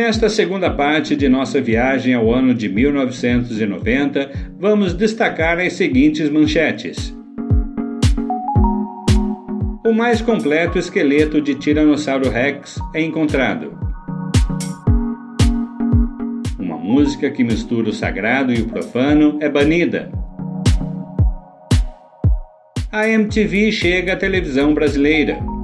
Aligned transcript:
Nesta 0.00 0.28
segunda 0.28 0.70
parte 0.70 1.16
de 1.16 1.28
nossa 1.28 1.60
viagem 1.60 2.14
ao 2.14 2.32
ano 2.32 2.54
de 2.54 2.68
1990, 2.68 4.30
vamos 4.56 4.94
destacar 4.94 5.58
as 5.58 5.72
seguintes 5.72 6.30
manchetes. 6.30 7.12
O 9.84 9.92
mais 9.92 10.22
completo 10.22 10.78
esqueleto 10.78 11.40
de 11.40 11.56
Tiranossauro 11.56 12.30
Rex 12.30 12.78
é 12.94 13.02
encontrado. 13.02 13.76
Uma 16.60 16.78
música 16.78 17.28
que 17.28 17.42
mistura 17.42 17.90
o 17.90 17.92
sagrado 17.92 18.54
e 18.54 18.62
o 18.62 18.68
profano 18.68 19.36
é 19.40 19.48
banida. 19.48 20.12
A 22.92 23.08
MTV 23.08 23.72
chega 23.72 24.12
à 24.12 24.16
televisão 24.16 24.72
brasileira 24.72 25.57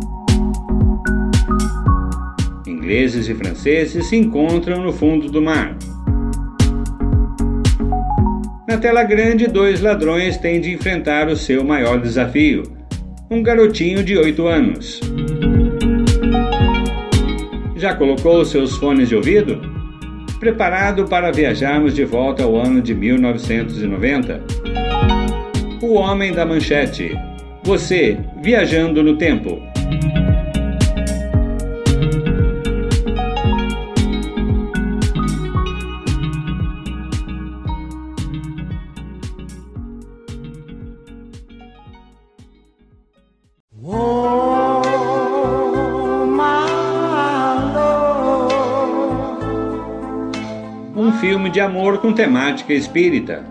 ingleses 2.85 3.31
e 3.31 3.35
franceses 3.35 4.07
se 4.07 4.17
encontram 4.17 4.83
no 4.83 4.93
fundo 4.93 5.31
do 5.31 5.41
mar. 5.41 5.75
Na 8.69 8.77
tela 8.77 9.03
grande, 9.03 9.47
dois 9.47 9.81
ladrões 9.81 10.37
têm 10.37 10.61
de 10.61 10.73
enfrentar 10.73 11.29
o 11.29 11.37
seu 11.37 11.65
maior 11.65 11.99
desafio: 11.99 12.63
um 13.31 13.43
garotinho 13.43 14.05
de 14.05 14.19
8 14.19 14.47
anos. 14.47 15.01
Já 17.77 17.95
colocou 17.95 18.45
seus 18.45 18.77
fones 18.77 19.09
de 19.09 19.17
ouvido? 19.17 19.61
Preparado 20.39 21.07
para 21.07 21.33
viajarmos 21.33 21.95
de 21.95 22.05
volta 22.05 22.43
ao 22.43 22.57
ano 22.57 22.83
de 22.83 22.95
1990? 22.95 24.43
O 25.81 25.95
Homem 25.95 26.33
da 26.33 26.45
Manchete. 26.45 27.17
Você 27.63 28.19
viajando 28.43 29.03
no 29.03 29.17
tempo. 29.17 29.74
De 51.55 51.61
amor 51.61 51.99
com 51.99 52.13
temática 52.13 52.75
espírita. 52.75 53.45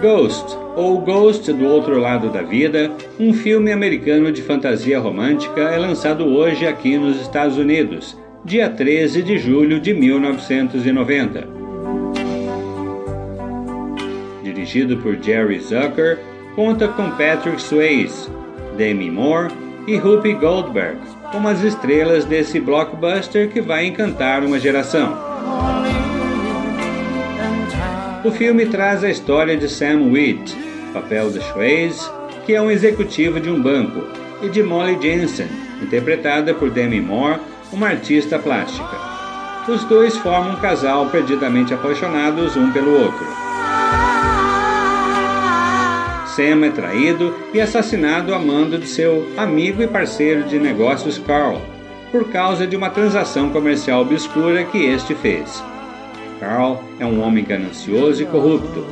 Ghost, 0.00 0.56
ou 0.74 0.98
Ghost 1.02 1.52
do 1.52 1.66
Outro 1.66 1.98
Lado 2.00 2.30
da 2.30 2.40
Vida, 2.40 2.90
um 3.20 3.34
filme 3.34 3.70
americano 3.70 4.32
de 4.32 4.40
fantasia 4.40 4.98
romântica, 4.98 5.60
é 5.60 5.76
lançado 5.76 6.24
hoje 6.24 6.66
aqui 6.66 6.96
nos 6.96 7.20
Estados 7.20 7.58
Unidos, 7.58 8.16
dia 8.46 8.70
13 8.70 9.22
de 9.22 9.36
julho 9.36 9.78
de 9.78 9.92
1990. 9.92 11.48
Dirigido 14.42 14.96
por 14.96 15.22
Jerry 15.22 15.60
Zucker, 15.60 16.18
conta 16.56 16.88
com 16.88 17.10
Patrick 17.10 17.60
Swayze, 17.60 18.30
Demi 18.78 19.10
Moore 19.10 19.63
e 19.86 19.98
Whoopi 19.98 20.32
Goldberg, 20.34 20.98
como 21.30 21.48
as 21.48 21.62
estrelas 21.62 22.24
desse 22.24 22.58
blockbuster 22.58 23.50
que 23.50 23.60
vai 23.60 23.86
encantar 23.86 24.42
uma 24.42 24.58
geração. 24.58 25.16
O 28.24 28.30
filme 28.30 28.66
traz 28.66 29.04
a 29.04 29.10
história 29.10 29.56
de 29.56 29.68
Sam 29.68 30.10
Wheat, 30.10 30.56
papel 30.92 31.30
de 31.30 31.40
Swayze, 31.40 32.08
que 32.46 32.54
é 32.54 32.62
um 32.62 32.70
executivo 32.70 33.38
de 33.38 33.50
um 33.50 33.60
banco, 33.60 34.02
e 34.42 34.48
de 34.48 34.62
Molly 34.62 34.98
Jensen, 35.00 35.48
interpretada 35.82 36.54
por 36.54 36.70
Demi 36.70 37.00
Moore, 37.00 37.40
uma 37.72 37.88
artista 37.88 38.38
plástica. 38.38 38.96
Os 39.68 39.84
dois 39.84 40.16
formam 40.16 40.54
um 40.54 40.60
casal 40.60 41.06
perdidamente 41.06 41.74
apaixonados 41.74 42.56
um 42.56 42.70
pelo 42.70 42.92
outro. 42.92 43.43
Sam 46.34 46.66
é 46.66 46.70
traído 46.70 47.32
e 47.52 47.60
assassinado 47.60 48.34
a 48.34 48.40
mando 48.40 48.76
de 48.76 48.88
seu 48.88 49.28
amigo 49.36 49.80
e 49.80 49.86
parceiro 49.86 50.42
de 50.42 50.58
negócios 50.58 51.16
Carl, 51.16 51.62
por 52.10 52.28
causa 52.28 52.66
de 52.66 52.74
uma 52.74 52.90
transação 52.90 53.50
comercial 53.50 54.02
obscura 54.02 54.64
que 54.64 54.78
este 54.78 55.14
fez. 55.14 55.62
Carl 56.40 56.82
é 56.98 57.06
um 57.06 57.22
homem 57.22 57.44
ganancioso 57.44 58.20
e 58.20 58.26
corrupto. 58.26 58.84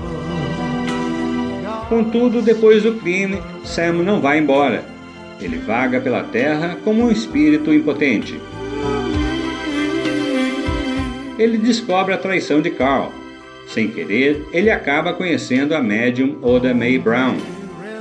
Contudo, 1.88 2.40
depois 2.40 2.84
do 2.84 2.94
crime, 2.94 3.42
Sam 3.64 4.04
não 4.04 4.20
vai 4.20 4.38
embora. 4.38 4.84
Ele 5.40 5.58
vaga 5.58 6.00
pela 6.00 6.22
terra 6.22 6.78
como 6.84 7.02
um 7.02 7.10
espírito 7.10 7.74
impotente. 7.74 8.40
Ele 11.36 11.58
descobre 11.58 12.14
a 12.14 12.18
traição 12.18 12.60
de 12.60 12.70
Carl 12.70 13.21
sem 13.68 13.88
querer, 13.88 14.46
ele 14.52 14.70
acaba 14.70 15.12
conhecendo 15.12 15.74
a 15.74 15.82
médium 15.82 16.38
Oda 16.42 16.74
May 16.74 16.98
Brown. 16.98 17.36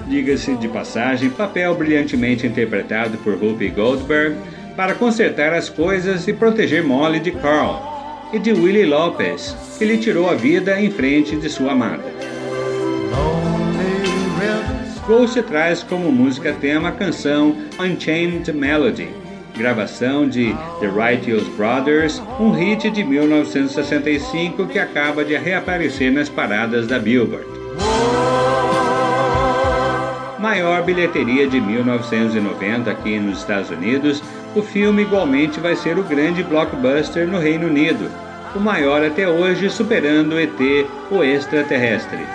Diga-se 0.07 0.55
de 0.55 0.67
passagem, 0.67 1.29
papel 1.29 1.73
brilhantemente 1.75 2.45
interpretado 2.45 3.17
por 3.19 3.35
Whoopi 3.35 3.69
Goldberg 3.69 4.35
para 4.75 4.95
consertar 4.95 5.53
as 5.53 5.69
coisas 5.69 6.27
e 6.27 6.33
proteger 6.33 6.83
Molly 6.83 7.19
de 7.19 7.31
Carl, 7.31 8.29
e 8.33 8.39
de 8.39 8.51
Willie 8.51 8.85
Lopez, 8.85 9.55
que 9.77 9.85
lhe 9.85 9.97
tirou 9.97 10.29
a 10.29 10.35
vida 10.35 10.79
em 10.79 10.89
frente 10.89 11.35
de 11.35 11.49
sua 11.49 11.73
amada. 11.73 12.03
Ghost 15.07 15.41
traz 15.43 15.83
como 15.83 16.11
música 16.11 16.53
tema 16.53 16.89
a 16.89 16.91
canção 16.93 17.55
Unchained 17.79 18.51
Melody, 18.53 19.09
gravação 19.61 20.27
de 20.27 20.55
The 20.79 20.87
Righteous 20.87 21.47
Brothers, 21.49 22.19
um 22.39 22.51
hit 22.51 22.89
de 22.89 23.03
1965 23.03 24.65
que 24.65 24.79
acaba 24.79 25.23
de 25.23 25.37
reaparecer 25.37 26.11
nas 26.11 26.27
paradas 26.27 26.87
da 26.87 26.97
Billboard. 26.97 27.45
Maior 30.39 30.81
bilheteria 30.81 31.47
de 31.47 31.61
1990 31.61 32.89
aqui 32.89 33.19
nos 33.19 33.37
Estados 33.37 33.69
Unidos, 33.69 34.23
o 34.55 34.63
filme 34.63 35.03
igualmente 35.03 35.59
vai 35.59 35.75
ser 35.75 35.99
o 35.99 36.03
grande 36.03 36.41
blockbuster 36.41 37.27
no 37.27 37.37
Reino 37.37 37.67
Unido, 37.67 38.09
o 38.55 38.59
maior 38.59 39.05
até 39.05 39.29
hoje, 39.29 39.69
superando 39.69 40.39
ET, 40.39 40.59
o 41.11 41.23
extraterrestre. 41.23 42.25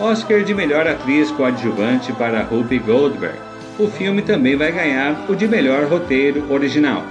Oscar 0.00 0.42
de 0.42 0.54
melhor 0.54 0.86
atriz 0.88 1.30
coadjuvante 1.30 2.14
para 2.14 2.48
Whoopi 2.50 2.78
Goldberg 2.78 3.51
o 3.78 3.86
filme 3.88 4.22
também 4.22 4.56
vai 4.56 4.70
ganhar 4.70 5.26
o 5.28 5.34
de 5.34 5.48
melhor 5.48 5.84
roteiro 5.84 6.44
original. 6.52 7.02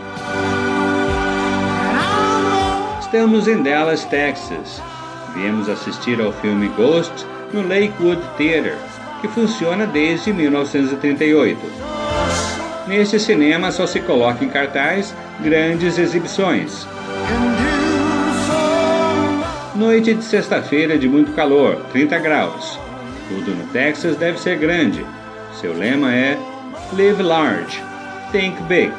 Estamos 3.00 3.48
em 3.48 3.62
Dallas, 3.62 4.06
Texas. 4.06 4.82
Viemos 5.36 5.70
assistir 5.70 6.22
ao 6.22 6.32
filme 6.32 6.68
Ghost 6.70 7.26
no 7.52 7.62
Lakewood 7.62 8.22
Theater, 8.38 8.78
que 9.22 9.28
funciona 9.28 9.86
desde 9.86 10.32
1938. 10.32 11.60
Neste 12.88 13.20
cinema 13.20 13.72
só 13.72 13.86
se 13.86 14.00
coloca 14.00 14.44
em 14.44 14.50
cartaz 14.50 15.14
grandes 15.40 15.98
exibições. 15.98 16.88
Noite 19.76 20.14
de 20.14 20.24
sexta-feira 20.24 20.98
de 20.98 21.08
muito 21.08 21.34
calor, 21.34 21.78
30 21.92 22.18
graus. 22.20 22.80
Tudo 23.28 23.52
no 23.56 23.66
Texas 23.68 24.16
deve 24.16 24.40
ser 24.40 24.58
grande. 24.58 25.06
Seu 25.60 25.74
lema 25.74 26.14
é 26.14 26.38
Live 26.94 27.22
large. 27.22 27.82
Think 28.34 28.60
big. 28.68 28.92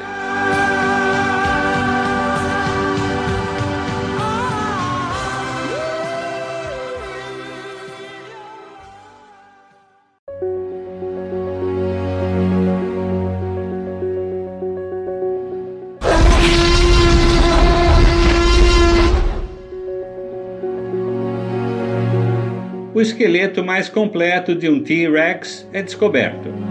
O 22.95 23.01
esqueleto 23.03 23.63
mais 23.63 23.91
completo 23.91 24.55
de 24.55 24.71
um 24.71 24.83
T-Rex 24.83 25.69
é 25.75 25.83
descoberto. 25.83 26.62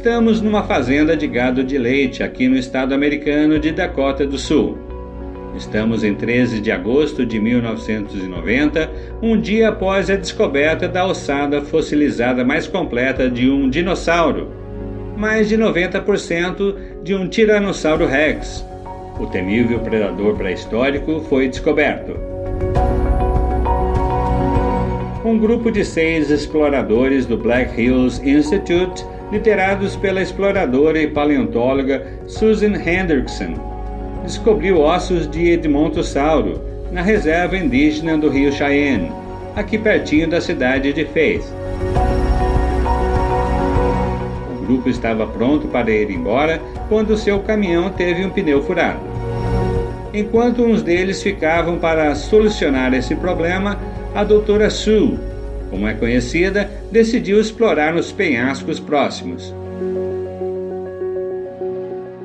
Estamos 0.00 0.40
numa 0.40 0.62
fazenda 0.62 1.14
de 1.14 1.26
gado 1.26 1.62
de 1.62 1.76
leite 1.76 2.22
aqui 2.22 2.48
no 2.48 2.56
estado 2.56 2.94
americano 2.94 3.58
de 3.58 3.70
Dakota 3.70 4.26
do 4.26 4.38
Sul. 4.38 4.78
Estamos 5.54 6.02
em 6.02 6.14
13 6.14 6.58
de 6.58 6.72
agosto 6.72 7.26
de 7.26 7.38
1990, 7.38 8.90
um 9.20 9.38
dia 9.38 9.68
após 9.68 10.08
a 10.08 10.16
descoberta 10.16 10.88
da 10.88 11.04
ossada 11.04 11.60
fossilizada 11.60 12.42
mais 12.42 12.66
completa 12.66 13.28
de 13.28 13.50
um 13.50 13.68
dinossauro, 13.68 14.50
mais 15.18 15.50
de 15.50 15.58
90% 15.58 16.76
de 17.02 17.14
um 17.14 17.28
Tiranossauro 17.28 18.06
Rex. 18.06 18.64
O 19.18 19.26
temível 19.26 19.80
predador 19.80 20.34
pré-histórico 20.34 21.20
foi 21.28 21.46
descoberto. 21.46 22.12
Um 25.22 25.38
grupo 25.38 25.70
de 25.70 25.84
seis 25.84 26.30
exploradores 26.30 27.26
do 27.26 27.36
Black 27.36 27.78
Hills 27.78 28.26
Institute, 28.26 29.04
liderados 29.30 29.96
pela 29.96 30.20
exploradora 30.20 31.00
e 31.00 31.06
paleontóloga 31.06 32.04
Susan 32.26 32.74
Hendrickson, 32.74 33.54
descobriu 34.24 34.80
ossos 34.80 35.28
de 35.30 35.50
Edmontossauro 35.50 36.60
na 36.90 37.02
reserva 37.02 37.56
indígena 37.56 38.18
do 38.18 38.28
rio 38.28 38.52
Cheyenne, 38.52 39.10
aqui 39.54 39.78
pertinho 39.78 40.28
da 40.28 40.40
cidade 40.40 40.92
de 40.92 41.04
Faith. 41.04 41.44
O 44.52 44.66
grupo 44.66 44.88
estava 44.88 45.26
pronto 45.26 45.68
para 45.68 45.90
ir 45.90 46.10
embora 46.10 46.60
quando 46.88 47.16
seu 47.16 47.40
caminhão 47.40 47.90
teve 47.90 48.24
um 48.24 48.30
pneu 48.30 48.62
furado. 48.62 49.00
Enquanto 50.12 50.64
uns 50.64 50.82
deles 50.82 51.22
ficavam 51.22 51.78
para 51.78 52.14
solucionar 52.16 52.92
esse 52.94 53.14
problema, 53.14 53.78
a 54.12 54.24
doutora 54.24 54.68
Sue, 54.68 55.18
como 55.70 55.86
é 55.86 55.94
conhecida, 55.94 56.68
decidiu 56.90 57.40
explorar 57.40 57.94
os 57.94 58.10
penhascos 58.10 58.80
próximos. 58.80 59.54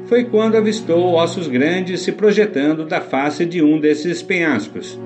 Foi 0.08 0.24
quando 0.24 0.56
avistou 0.58 1.14
ossos 1.14 1.48
grandes 1.48 2.02
se 2.02 2.12
projetando 2.12 2.86
da 2.86 3.02
face 3.02 3.46
de 3.46 3.62
um 3.62 3.80
desses 3.80 4.22
penhascos. 4.22 5.00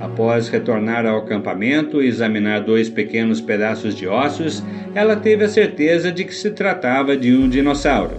Após 0.00 0.48
retornar 0.48 1.04
ao 1.04 1.18
acampamento 1.18 2.02
e 2.02 2.06
examinar 2.06 2.60
dois 2.60 2.88
pequenos 2.88 3.40
pedaços 3.40 3.94
de 3.94 4.06
ossos, 4.06 4.62
ela 4.94 5.16
teve 5.16 5.44
a 5.44 5.48
certeza 5.48 6.10
de 6.10 6.24
que 6.24 6.34
se 6.34 6.50
tratava 6.50 7.16
de 7.16 7.36
um 7.36 7.48
dinossauro. 7.48 8.14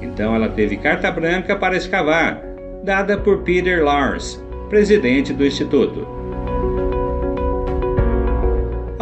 Então 0.00 0.34
ela 0.34 0.48
teve 0.48 0.76
carta 0.76 1.10
branca 1.10 1.56
para 1.56 1.76
escavar, 1.76 2.42
dada 2.82 3.18
por 3.18 3.42
Peter 3.42 3.84
Lars, 3.84 4.42
presidente 4.70 5.32
do 5.32 5.44
instituto. 5.44 6.21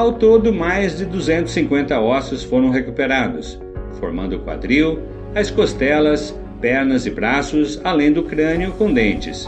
Ao 0.00 0.14
todo, 0.14 0.50
mais 0.50 0.97
de 0.97 1.05
250 1.05 2.00
ossos 2.00 2.43
foram 2.43 2.70
recuperados, 2.70 3.61
formando 3.99 4.37
o 4.37 4.38
quadril, 4.38 4.99
as 5.35 5.50
costelas, 5.50 6.35
pernas 6.58 7.05
e 7.05 7.11
braços, 7.11 7.79
além 7.85 8.11
do 8.11 8.23
crânio 8.23 8.73
com 8.79 8.91
dentes. 8.91 9.47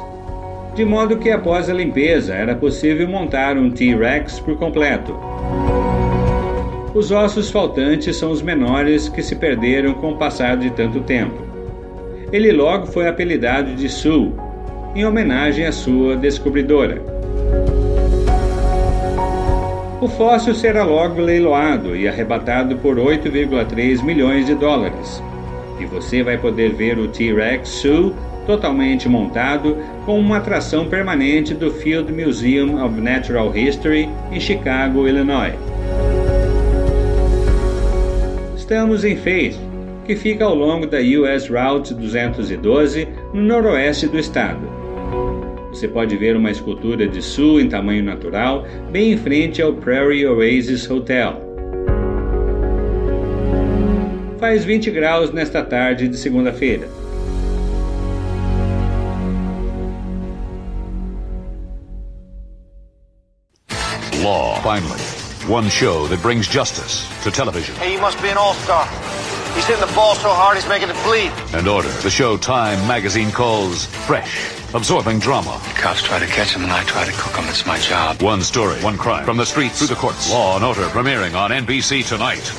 De 0.74 0.84
modo 0.84 1.16
que 1.16 1.30
após 1.30 1.70
a 1.70 1.72
limpeza 1.72 2.34
era 2.34 2.54
possível 2.54 3.08
montar 3.08 3.56
um 3.56 3.70
T-Rex 3.70 4.40
por 4.40 4.58
completo. 4.58 5.18
Os 6.94 7.10
ossos 7.10 7.50
faltantes 7.50 8.14
são 8.14 8.30
os 8.30 8.42
menores 8.42 9.08
que 9.08 9.22
se 9.22 9.36
perderam 9.36 9.94
com 9.94 10.12
o 10.12 10.18
passar 10.18 10.58
de 10.58 10.68
tanto 10.72 11.00
tempo. 11.00 11.42
Ele 12.30 12.52
logo 12.52 12.84
foi 12.88 13.08
apelidado 13.08 13.74
de 13.74 13.88
Sue, 13.88 14.30
em 14.94 15.06
homenagem 15.06 15.64
à 15.64 15.72
sua 15.72 16.14
descobridora. 16.14 17.21
O 20.02 20.08
fóssil 20.08 20.52
será 20.52 20.82
logo 20.82 21.22
leiloado 21.22 21.94
e 21.94 22.08
arrebatado 22.08 22.74
por 22.78 22.96
8,3 22.96 24.02
milhões 24.02 24.46
de 24.46 24.54
dólares. 24.56 25.22
E 25.78 25.86
você 25.86 26.24
vai 26.24 26.36
poder 26.36 26.72
ver 26.72 26.98
o 26.98 27.06
T-Rex 27.06 27.68
Sue 27.68 28.12
totalmente 28.44 29.08
montado 29.08 29.76
com 30.04 30.18
uma 30.18 30.38
atração 30.38 30.88
permanente 30.88 31.54
do 31.54 31.70
Field 31.70 32.12
Museum 32.12 32.84
of 32.84 33.00
Natural 33.00 33.56
History 33.56 34.08
em 34.32 34.40
Chicago, 34.40 35.06
Illinois. 35.06 35.54
Estamos 38.56 39.04
em 39.04 39.14
Faith, 39.14 39.56
que 40.04 40.16
fica 40.16 40.44
ao 40.44 40.56
longo 40.56 40.84
da 40.84 40.98
US 40.98 41.48
Route 41.48 41.94
212, 41.94 43.06
no 43.32 43.40
noroeste 43.40 44.08
do 44.08 44.18
estado. 44.18 44.81
Você 45.72 45.88
pode 45.88 46.14
ver 46.18 46.36
uma 46.36 46.50
escultura 46.50 47.08
de 47.08 47.22
Sue 47.22 47.62
em 47.62 47.68
tamanho 47.68 48.04
natural, 48.04 48.66
bem 48.90 49.12
em 49.12 49.16
frente 49.16 49.62
ao 49.62 49.72
Prairie 49.72 50.26
Oasis 50.26 50.88
Hotel. 50.88 51.40
Faz 54.38 54.66
20 54.66 54.90
graus 54.90 55.32
nesta 55.32 55.64
tarde 55.64 56.08
de 56.08 56.16
segunda-feira. 56.18 56.86
Law, 64.22 64.60
finally. 64.62 65.00
One 65.48 65.70
show 65.70 66.06
that 66.08 66.20
brings 66.20 66.46
justice 66.46 67.08
to 67.24 67.30
television. 67.30 67.74
Hey, 67.76 67.94
you 67.94 68.00
must 68.00 68.20
be 68.20 68.28
an 68.28 68.36
all-star. 68.36 68.86
He's 69.54 69.66
hitting 69.66 69.86
the 69.86 69.92
ball 69.94 70.14
so 70.14 70.28
hard 70.28 70.56
he's 70.56 70.68
making 70.68 70.90
it 70.90 70.96
bleed. 71.04 71.32
And 71.54 71.66
order. 71.66 71.88
The 72.02 72.10
show 72.10 72.36
Time 72.36 72.86
magazine 72.86 73.30
calls 73.30 73.86
fresh, 74.06 74.48
absorbing 74.74 75.18
drama. 75.18 75.60
The 75.68 75.80
cops 75.80 76.02
try 76.02 76.18
to 76.18 76.26
catch 76.26 76.54
him 76.54 76.62
and 76.62 76.72
I 76.72 76.84
try 76.84 77.04
to 77.04 77.12
cook 77.12 77.36
him. 77.36 77.48
It's 77.48 77.66
my 77.66 77.78
job. 77.78 78.22
One 78.22 78.42
story, 78.42 78.80
one 78.82 78.96
crime. 78.96 79.24
From 79.24 79.36
the 79.36 79.46
streets 79.46 79.78
through 79.78 79.88
the 79.88 80.00
courts. 80.00 80.30
Law 80.30 80.56
and 80.56 80.64
Order 80.64 80.88
premiering 80.88 81.34
on 81.34 81.50
NBC 81.50 82.06
tonight. 82.06 82.52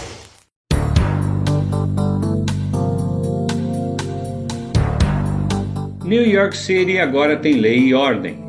New 6.04 6.22
York 6.22 6.54
City 6.54 7.00
agora 7.00 7.38
tem 7.38 7.60
lei 7.60 7.88
e 7.88 7.94
ordem. 7.94 8.44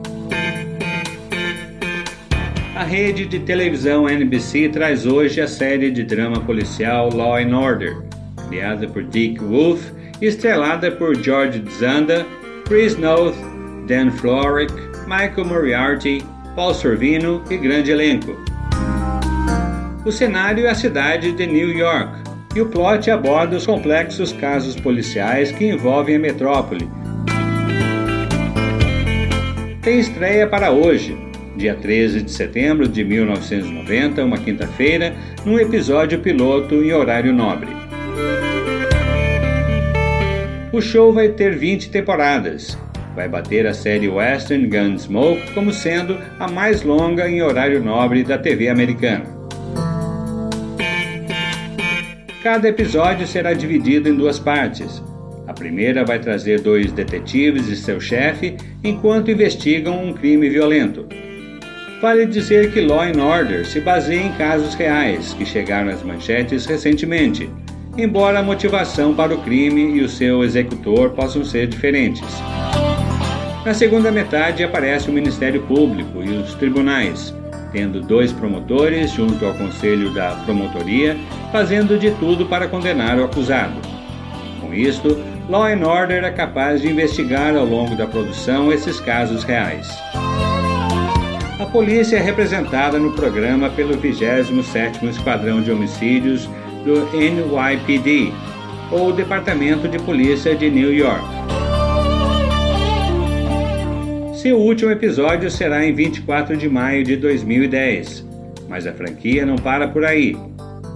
A 2.74 2.82
rede 2.82 3.24
de 3.24 3.38
televisão 3.38 4.08
NBC 4.08 4.68
traz 4.68 5.06
hoje 5.06 5.40
a 5.40 5.46
série 5.46 5.90
de 5.90 6.02
drama 6.02 6.40
policial 6.40 7.08
Law 7.10 7.36
and 7.36 7.56
Order, 7.56 8.02
criada 8.48 8.86
por 8.88 9.04
Dick 9.04 9.38
Wolf 9.38 9.92
e 10.20 10.26
estrelada 10.26 10.90
por 10.90 11.14
George 11.16 11.62
Zanda, 11.78 12.26
Chris 12.66 12.98
Noth, 12.98 13.36
Dan 13.86 14.10
Florek, 14.10 14.72
Michael 15.06 15.46
Moriarty, 15.46 16.24
Paul 16.54 16.74
Sorvino 16.74 17.42
e 17.50 17.56
grande 17.56 17.90
elenco. 17.90 18.36
O 20.04 20.12
cenário 20.12 20.66
é 20.66 20.70
a 20.70 20.74
cidade 20.74 21.32
de 21.32 21.46
New 21.46 21.70
York 21.70 22.18
e 22.54 22.60
o 22.60 22.66
plot 22.66 23.10
aborda 23.10 23.56
os 23.56 23.66
complexos 23.66 24.32
casos 24.32 24.76
policiais 24.76 25.50
que 25.50 25.66
envolvem 25.66 26.16
a 26.16 26.18
metrópole. 26.18 26.88
Tem 29.82 29.98
estreia 29.98 30.46
para 30.46 30.70
hoje, 30.70 31.16
dia 31.56 31.74
13 31.74 32.22
de 32.22 32.30
setembro 32.30 32.88
de 32.88 33.04
1990, 33.04 34.24
uma 34.24 34.38
quinta-feira, 34.38 35.14
num 35.44 35.58
episódio 35.58 36.20
piloto 36.20 36.76
em 36.76 36.92
horário 36.92 37.32
nobre. 37.32 37.68
O 40.72 40.80
show 40.80 41.12
vai 41.12 41.28
ter 41.28 41.56
20 41.56 41.90
temporadas. 41.90 42.78
Vai 43.14 43.28
bater 43.28 43.66
a 43.66 43.72
série 43.72 44.08
Western 44.08 44.66
Gunsmoke 44.66 45.52
como 45.52 45.72
sendo 45.72 46.18
a 46.38 46.48
mais 46.48 46.82
longa 46.82 47.28
em 47.28 47.42
horário 47.42 47.82
nobre 47.82 48.24
da 48.24 48.36
TV 48.36 48.68
americana. 48.68 49.24
Cada 52.42 52.68
episódio 52.68 53.26
será 53.26 53.54
dividido 53.54 54.08
em 54.08 54.14
duas 54.14 54.38
partes. 54.38 55.02
A 55.46 55.52
primeira 55.52 56.04
vai 56.04 56.18
trazer 56.18 56.60
dois 56.60 56.90
detetives 56.90 57.68
e 57.68 57.76
seu 57.76 58.00
chefe 58.00 58.56
enquanto 58.82 59.30
investigam 59.30 60.04
um 60.04 60.12
crime 60.12 60.50
violento. 60.50 61.06
Vale 62.02 62.26
dizer 62.26 62.72
que 62.72 62.80
Law 62.80 63.00
and 63.00 63.22
Order 63.22 63.64
se 63.64 63.80
baseia 63.80 64.26
em 64.26 64.32
casos 64.32 64.74
reais 64.74 65.32
que 65.34 65.46
chegaram 65.46 65.90
às 65.90 66.02
manchetes 66.02 66.66
recentemente, 66.66 67.48
embora 67.96 68.40
a 68.40 68.42
motivação 68.42 69.14
para 69.14 69.34
o 69.34 69.42
crime 69.42 69.96
e 69.96 70.02
o 70.02 70.08
seu 70.08 70.42
executor 70.42 71.10
possam 71.10 71.44
ser 71.44 71.68
diferentes. 71.68 72.28
Na 73.64 73.72
segunda 73.72 74.10
metade 74.10 74.62
aparece 74.62 75.08
o 75.08 75.12
Ministério 75.12 75.62
Público 75.62 76.22
e 76.22 76.36
os 76.36 76.52
tribunais, 76.54 77.34
tendo 77.72 78.02
dois 78.02 78.30
promotores 78.30 79.10
junto 79.10 79.44
ao 79.46 79.54
Conselho 79.54 80.12
da 80.12 80.32
Promotoria, 80.44 81.16
fazendo 81.50 81.98
de 81.98 82.10
tudo 82.10 82.44
para 82.44 82.68
condenar 82.68 83.18
o 83.18 83.24
acusado. 83.24 83.80
Com 84.60 84.74
isto, 84.74 85.18
Law 85.48 85.64
and 85.64 85.86
Order 85.86 86.24
é 86.24 86.30
capaz 86.30 86.82
de 86.82 86.88
investigar 86.88 87.56
ao 87.56 87.64
longo 87.64 87.96
da 87.96 88.06
produção 88.06 88.70
esses 88.70 89.00
casos 89.00 89.44
reais. 89.44 89.88
A 91.58 91.64
polícia 91.64 92.16
é 92.16 92.20
representada 92.20 92.98
no 92.98 93.12
programa 93.12 93.70
pelo 93.70 93.96
27º 93.96 95.08
Esquadrão 95.08 95.62
de 95.62 95.72
Homicídios 95.72 96.46
do 96.84 97.08
NYPD, 97.16 98.30
ou 98.90 99.10
Departamento 99.10 99.88
de 99.88 99.98
Polícia 99.98 100.54
de 100.54 100.70
New 100.70 100.92
York. 100.92 101.53
Seu 104.44 104.58
último 104.58 104.90
episódio 104.90 105.50
será 105.50 105.86
em 105.86 105.94
24 105.94 106.54
de 106.54 106.68
maio 106.68 107.02
de 107.02 107.16
2010, 107.16 108.26
mas 108.68 108.86
a 108.86 108.92
franquia 108.92 109.46
não 109.46 109.56
para 109.56 109.88
por 109.88 110.04
aí. 110.04 110.36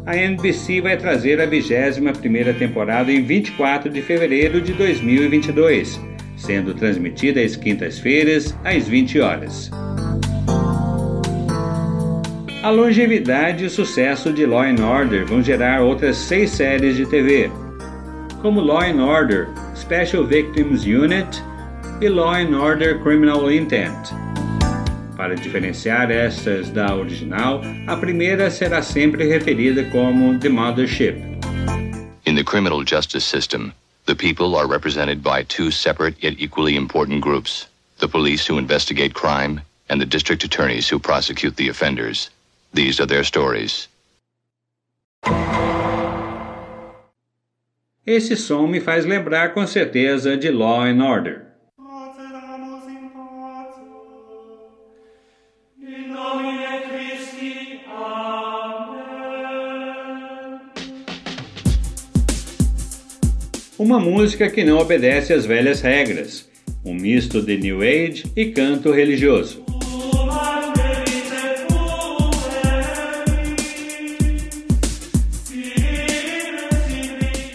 A 0.05 0.14
NBC 0.14 0.83
vai 0.83 0.99
trazer 0.99 1.40
a 1.40 1.47
21ª 1.49 2.59
temporada 2.59 3.11
em 3.11 3.23
24 3.23 3.90
de 3.90 4.02
fevereiro 4.02 4.61
de 4.61 4.75
2022, 4.75 5.99
sendo 6.37 6.75
transmitida 6.75 7.40
às 7.40 7.57
quintas-feiras 7.57 8.55
às 8.62 8.87
20 8.87 9.19
horas. 9.19 9.71
A 12.62 12.69
longevidade 12.69 13.64
e 13.64 13.67
o 13.67 13.71
sucesso 13.71 14.31
de 14.31 14.45
Law 14.45 14.67
Order 14.87 15.25
vão 15.25 15.43
gerar 15.43 15.81
outras 15.81 16.19
seis 16.19 16.50
séries 16.50 16.97
de 16.97 17.07
TV, 17.07 17.50
como 18.43 18.61
Law 18.61 18.83
Order 18.99 19.49
Special 19.75 20.26
Victims 20.26 20.85
Unit 20.85 21.43
e 22.00 22.09
Law 22.09 22.35
and 22.35 22.55
Order 22.55 22.99
Criminal 23.00 23.49
Intent. 23.49 24.12
Para 25.17 25.35
diferenciar 25.35 26.11
estas 26.12 26.71
da 26.71 26.95
original, 26.95 27.61
a 27.88 27.97
primeira 27.97 28.50
será 28.50 28.83
sempre 28.83 29.26
referida 29.26 29.85
como 29.90 30.38
The 30.38 30.49
Mothership. 30.49 31.17
In 32.25 32.37
the 32.37 32.45
criminal 32.45 32.85
justice 32.85 33.25
system, 33.25 33.73
the 34.07 34.14
people 34.14 34.55
are 34.55 34.69
represented 34.69 35.25
by 35.25 35.43
two 35.43 35.73
separate 35.73 36.17
yet 36.23 36.37
equally 36.38 36.76
important 36.76 37.21
groups 37.21 37.67
the 37.99 38.07
police 38.07 38.47
who 38.47 38.59
investigate 38.59 39.12
crime 39.12 39.61
and 39.88 40.00
the 40.00 40.07
district 40.07 40.45
attorneys 40.45 40.88
who 40.88 41.00
prosecute 41.00 41.57
the 41.57 41.69
offenders. 41.69 42.31
These 42.73 43.00
are 43.00 43.07
their 43.07 43.25
stories. 43.25 43.88
Esse 48.07 48.37
som 48.37 48.71
me 48.71 48.81
faz 48.81 49.05
lembrar 49.05 49.52
com 49.52 49.67
certeza 49.67 50.37
de 50.37 50.50
Law 50.52 50.83
and 50.83 51.02
Order. 51.02 51.48
Uma 63.79 64.01
música 64.01 64.51
que 64.51 64.65
não 64.65 64.79
obedece 64.79 65.33
às 65.33 65.47
velhas 65.47 65.81
regras, 65.81 66.49
um 66.85 66.93
misto 66.93 67.41
de 67.41 67.57
New 67.57 67.81
Age 67.81 68.25
e 68.35 68.47
canto 68.47 68.91
religioso. 68.91 69.63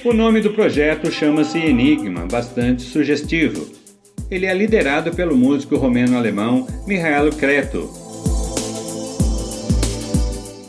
O 0.06 0.13
nome 0.13 0.39
do 0.39 0.51
projeto 0.53 1.12
chama-se 1.12 1.60
Enigma, 1.60 2.25
bastante 2.25 2.84
sugestivo. 2.84 3.70
Ele 4.32 4.46
é 4.46 4.53
liderado 4.53 5.13
pelo 5.13 5.36
músico 5.36 5.75
romeno-alemão 5.75 6.65
Mihailo 6.88 7.36
Creto, 7.36 8.02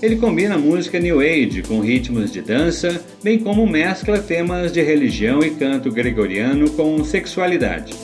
ele 0.04 0.16
combina 0.16 0.58
música 0.58 1.00
new 1.00 1.18
age 1.20 1.62
com 1.62 1.80
ritmos 1.80 2.30
de 2.30 2.42
dança, 2.42 3.02
bem 3.22 3.38
como 3.38 3.66
mescla 3.66 4.18
temas 4.18 4.70
de 4.70 4.82
religião 4.82 5.40
e 5.40 5.48
canto 5.50 5.90
gregoriano 5.90 6.68
com 6.72 7.02
sexualidade. 7.02 7.94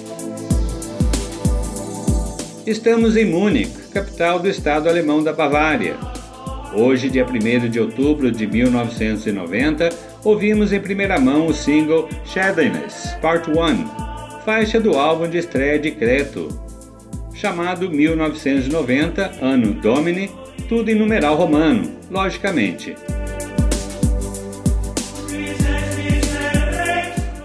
Estamos 2.67 3.19
em 3.19 3.27
Munique, 3.27 3.89
capital 3.93 4.39
do 4.39 4.49
estado 4.49 4.89
alemão 4.89 5.23
da 5.23 5.35
Bavária. 5.35 5.95
Hoje, 6.75 7.11
dia 7.11 7.27
1 7.27 7.69
de 7.69 7.79
outubro 7.79 8.33
de 8.33 8.47
1990, 8.47 9.91
ouvimos 10.25 10.73
em 10.73 10.81
primeira 10.81 11.21
mão 11.21 11.49
o 11.49 11.53
single 11.53 12.09
Shadowless 12.25 13.15
Part 13.21 13.51
1, 13.51 14.45
faixa 14.47 14.81
do 14.81 14.97
álbum 14.97 15.29
de 15.29 15.37
estreia 15.37 15.79
de 15.79 15.91
Creto, 15.91 16.49
chamado 17.35 17.91
1990 17.91 19.33
Anno 19.43 19.75
Domini 19.75 20.31
tudo 20.71 20.89
em 20.89 20.95
numeral 20.95 21.35
romano, 21.35 21.91
logicamente. 22.09 22.95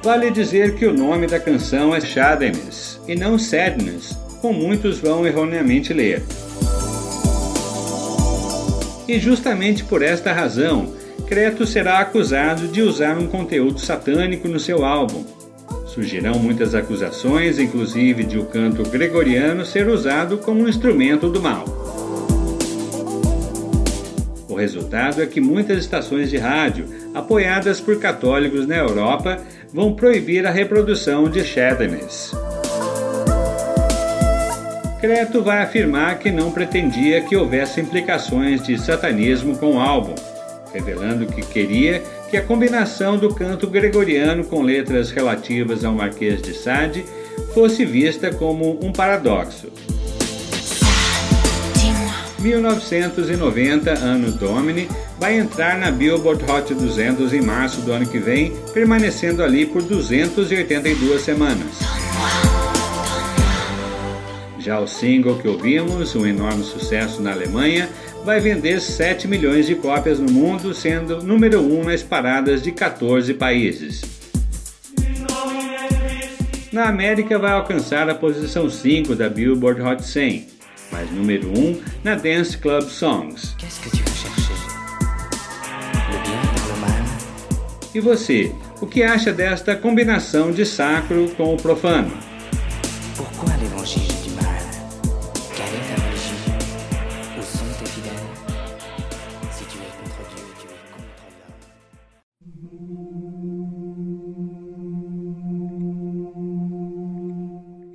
Vale 0.04 0.30
dizer 0.30 0.76
que 0.76 0.86
o 0.86 0.94
nome 0.94 1.26
da 1.26 1.40
canção 1.40 1.96
é 1.96 2.00
Shadness 2.00 3.02
e 3.08 3.16
não 3.16 3.40
Sadness, 3.40 4.16
como 4.44 4.62
muitos 4.62 5.00
vão 5.00 5.26
erroneamente 5.26 5.92
ler. 5.92 6.22
E 9.08 9.18
justamente 9.18 9.84
por 9.84 10.04
esta 10.04 10.32
razão, 10.32 10.94
Creto 11.26 11.66
será 11.66 11.98
acusado 11.98 12.68
de 12.68 12.84
usar 12.84 13.18
um 13.18 13.26
conteúdo 13.26 13.80
satânico 13.80 14.48
no 14.48 14.60
seu 14.60 14.86
álbum. 14.86 15.26
Surgirão 15.88 16.38
muitas 16.38 16.76
acusações, 16.76 17.58
inclusive 17.58 18.24
de 18.24 18.38
o 18.38 18.46
canto 18.46 18.84
gregoriano 18.84 19.66
ser 19.66 19.88
usado 19.88 20.38
como 20.38 20.62
um 20.62 20.70
instrumento 20.70 21.28
do 21.28 21.42
mal. 21.42 21.85
O 24.56 24.58
resultado 24.58 25.22
é 25.22 25.26
que 25.26 25.42
muitas 25.42 25.80
estações 25.80 26.30
de 26.30 26.38
rádio, 26.38 26.86
apoiadas 27.14 27.82
por 27.82 28.00
católicos 28.00 28.66
na 28.66 28.78
Europa, 28.78 29.38
vão 29.74 29.94
proibir 29.94 30.48
a 30.48 30.50
reprodução 30.50 31.30
de 31.30 31.44
Shadness. 31.44 32.32
Creto 35.02 35.44
vai 35.44 35.62
afirmar 35.62 36.20
que 36.20 36.32
não 36.32 36.52
pretendia 36.52 37.22
que 37.22 37.36
houvesse 37.36 37.82
implicações 37.82 38.64
de 38.64 38.80
satanismo 38.80 39.58
com 39.58 39.76
o 39.76 39.80
álbum, 39.80 40.16
revelando 40.74 41.26
que 41.26 41.42
queria 41.42 42.02
que 42.32 42.38
a 42.38 42.42
combinação 42.42 43.18
do 43.18 43.36
canto 43.36 43.68
gregoriano 43.68 44.46
com 44.46 44.62
letras 44.62 45.12
relativas 45.12 45.84
ao 45.84 45.94
Marquês 45.94 46.42
de 46.42 46.54
Sade 46.54 47.04
fosse 47.54 47.84
vista 47.84 48.34
como 48.34 48.80
um 48.82 48.94
paradoxo. 48.94 49.68
1990, 52.46 53.92
ano 53.92 54.32
Domini, 54.32 54.88
vai 55.20 55.40
entrar 55.40 55.80
na 55.80 55.90
Billboard 55.90 56.46
Hot 56.46 56.72
200 56.76 57.34
em 57.34 57.42
março 57.42 57.82
do 57.82 57.92
ano 57.92 58.06
que 58.06 58.20
vem, 58.20 58.54
permanecendo 58.72 59.44
ali 59.44 59.66
por 59.66 59.82
282 59.82 61.22
semanas. 61.22 61.80
Já 64.60 64.80
o 64.80 64.88
single 64.88 65.40
que 65.40 65.48
ouvimos, 65.48 66.16
um 66.16 66.26
enorme 66.26 66.64
sucesso 66.64 67.20
na 67.20 67.32
Alemanha, 67.32 67.90
vai 68.24 68.40
vender 68.40 68.80
7 68.80 69.28
milhões 69.28 69.66
de 69.66 69.74
cópias 69.74 70.20
no 70.20 70.32
mundo, 70.32 70.72
sendo 70.72 71.24
número 71.24 71.62
1 71.62 71.84
nas 71.86 72.04
paradas 72.04 72.62
de 72.62 72.72
14 72.72 73.34
países. 73.34 74.02
Na 76.72 76.90
América 76.90 77.40
vai 77.40 77.54
alcançar 77.54 78.08
a 78.08 78.14
posição 78.14 78.70
5 78.70 79.16
da 79.16 79.30
Billboard 79.30 79.82
Hot 79.82 80.04
100, 80.04 80.55
mas 80.92 81.10
número 81.12 81.50
1 81.50 81.60
um 81.60 81.82
na 82.04 82.16
Dance 82.16 82.58
Club 82.58 82.84
Songs. 82.84 83.56
E 87.94 88.00
você, 88.00 88.54
o 88.82 88.86
que 88.86 89.04
acha 89.04 89.32
desta 89.32 89.76
combinação 89.76 90.52
de 90.52 90.66
sacro 90.66 91.30
com 91.38 91.54
o 91.54 91.58
profano? 91.58 92.35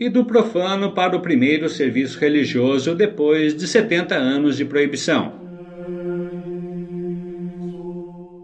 E 0.00 0.08
do 0.08 0.24
profano 0.24 0.92
para 0.92 1.14
o 1.14 1.20
primeiro 1.20 1.68
serviço 1.68 2.18
religioso 2.18 2.94
depois 2.94 3.54
de 3.54 3.68
70 3.68 4.14
anos 4.14 4.56
de 4.56 4.64
proibição. 4.64 5.38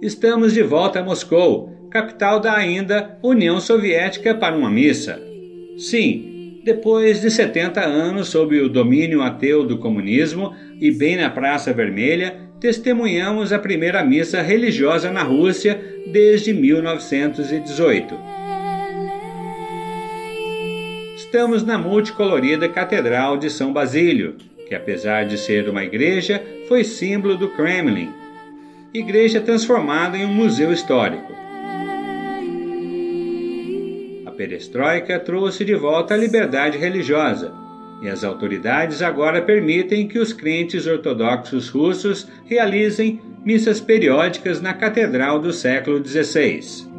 Estamos 0.03 0.53
de 0.53 0.63
volta 0.63 1.01
a 1.01 1.03
Moscou, 1.03 1.89
capital 1.91 2.39
da 2.39 2.55
ainda 2.55 3.19
União 3.23 3.59
Soviética, 3.59 4.35
para 4.35 4.55
uma 4.55 4.69
missa. 4.69 5.19
Sim, 5.79 6.61
depois 6.63 7.23
de 7.23 7.31
70 7.31 7.81
anos 7.81 8.29
sob 8.29 8.61
o 8.61 8.69
domínio 8.69 9.23
ateu 9.23 9.65
do 9.65 9.79
comunismo 9.79 10.55
e 10.79 10.91
bem 10.91 11.17
na 11.17 11.31
Praça 11.31 11.73
Vermelha, 11.73 12.37
testemunhamos 12.61 13.51
a 13.51 13.59
primeira 13.59 14.05
missa 14.05 14.43
religiosa 14.43 15.11
na 15.11 15.23
Rússia 15.23 15.81
desde 16.13 16.53
1918 16.53 18.46
estamos 21.37 21.63
na 21.63 21.77
multicolorida 21.77 22.67
Catedral 22.67 23.37
de 23.37 23.51
São 23.51 23.71
Basílio, 23.71 24.37
que 24.67 24.75
apesar 24.75 25.27
de 25.27 25.37
ser 25.37 25.69
uma 25.69 25.85
igreja, 25.85 26.43
foi 26.67 26.83
símbolo 26.83 27.37
do 27.37 27.51
Kremlin, 27.51 28.11
igreja 28.95 29.39
transformada 29.39 30.17
em 30.17 30.25
um 30.25 30.33
museu 30.33 30.73
histórico. 30.73 31.31
A 34.25 34.31
perestroika 34.31 35.21
trouxe 35.21 35.63
de 35.63 35.75
volta 35.75 36.15
a 36.15 36.17
liberdade 36.17 36.79
religiosa, 36.79 37.53
e 38.01 38.09
as 38.09 38.25
autoridades 38.25 39.03
agora 39.03 39.43
permitem 39.43 40.09
que 40.09 40.19
os 40.19 40.33
crentes 40.33 40.87
ortodoxos 40.87 41.69
russos 41.69 42.27
realizem 42.47 43.21
missas 43.45 43.79
periódicas 43.79 44.63
na 44.63 44.73
catedral 44.73 45.39
do 45.39 45.53
século 45.53 46.03
XVI. 46.03 46.96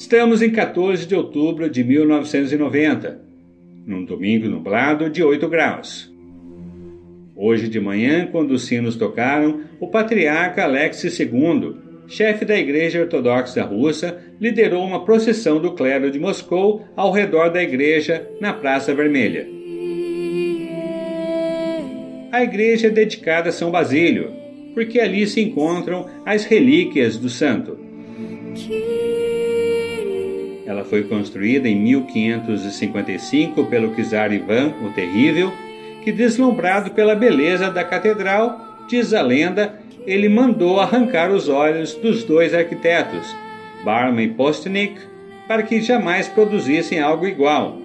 Estamos 0.00 0.40
em 0.40 0.48
14 0.48 1.06
de 1.06 1.14
outubro 1.14 1.68
de 1.68 1.84
1990, 1.84 3.20
num 3.86 4.02
domingo 4.02 4.48
nublado 4.48 5.10
de 5.10 5.22
8 5.22 5.46
graus. 5.46 6.10
Hoje 7.36 7.68
de 7.68 7.78
manhã, 7.78 8.26
quando 8.32 8.52
os 8.52 8.64
sinos 8.64 8.96
tocaram, 8.96 9.60
o 9.78 9.88
patriarca 9.88 10.64
Alexis 10.64 11.20
II, 11.20 11.74
chefe 12.08 12.46
da 12.46 12.58
Igreja 12.58 13.02
Ortodoxa 13.02 13.62
Russa, 13.62 14.18
liderou 14.40 14.86
uma 14.86 15.04
procissão 15.04 15.60
do 15.60 15.72
clero 15.72 16.10
de 16.10 16.18
Moscou 16.18 16.82
ao 16.96 17.12
redor 17.12 17.50
da 17.50 17.62
igreja 17.62 18.26
na 18.40 18.54
Praça 18.54 18.94
Vermelha. 18.94 19.46
A 22.32 22.42
igreja 22.42 22.86
é 22.86 22.90
dedicada 22.90 23.50
a 23.50 23.52
São 23.52 23.70
Basílio, 23.70 24.32
porque 24.72 24.98
ali 24.98 25.26
se 25.26 25.42
encontram 25.42 26.06
as 26.24 26.46
relíquias 26.46 27.18
do 27.18 27.28
santo. 27.28 27.78
Ela 30.70 30.84
foi 30.84 31.02
construída 31.02 31.68
em 31.68 31.74
1555 31.74 33.64
pelo 33.64 33.92
czar 34.04 34.32
Ivan 34.32 34.72
o 34.84 34.90
Terrível, 34.90 35.52
que, 36.04 36.12
deslumbrado 36.12 36.92
pela 36.92 37.16
beleza 37.16 37.68
da 37.72 37.82
catedral, 37.82 38.78
diz 38.88 39.12
a 39.12 39.20
lenda, 39.20 39.80
ele 40.06 40.28
mandou 40.28 40.78
arrancar 40.78 41.32
os 41.32 41.48
olhos 41.48 41.94
dos 41.94 42.22
dois 42.22 42.54
arquitetos, 42.54 43.34
Barman 43.84 44.22
e 44.22 44.28
Postnik, 44.28 44.94
para 45.48 45.64
que 45.64 45.80
jamais 45.80 46.28
produzissem 46.28 47.00
algo 47.00 47.26
igual. 47.26 47.76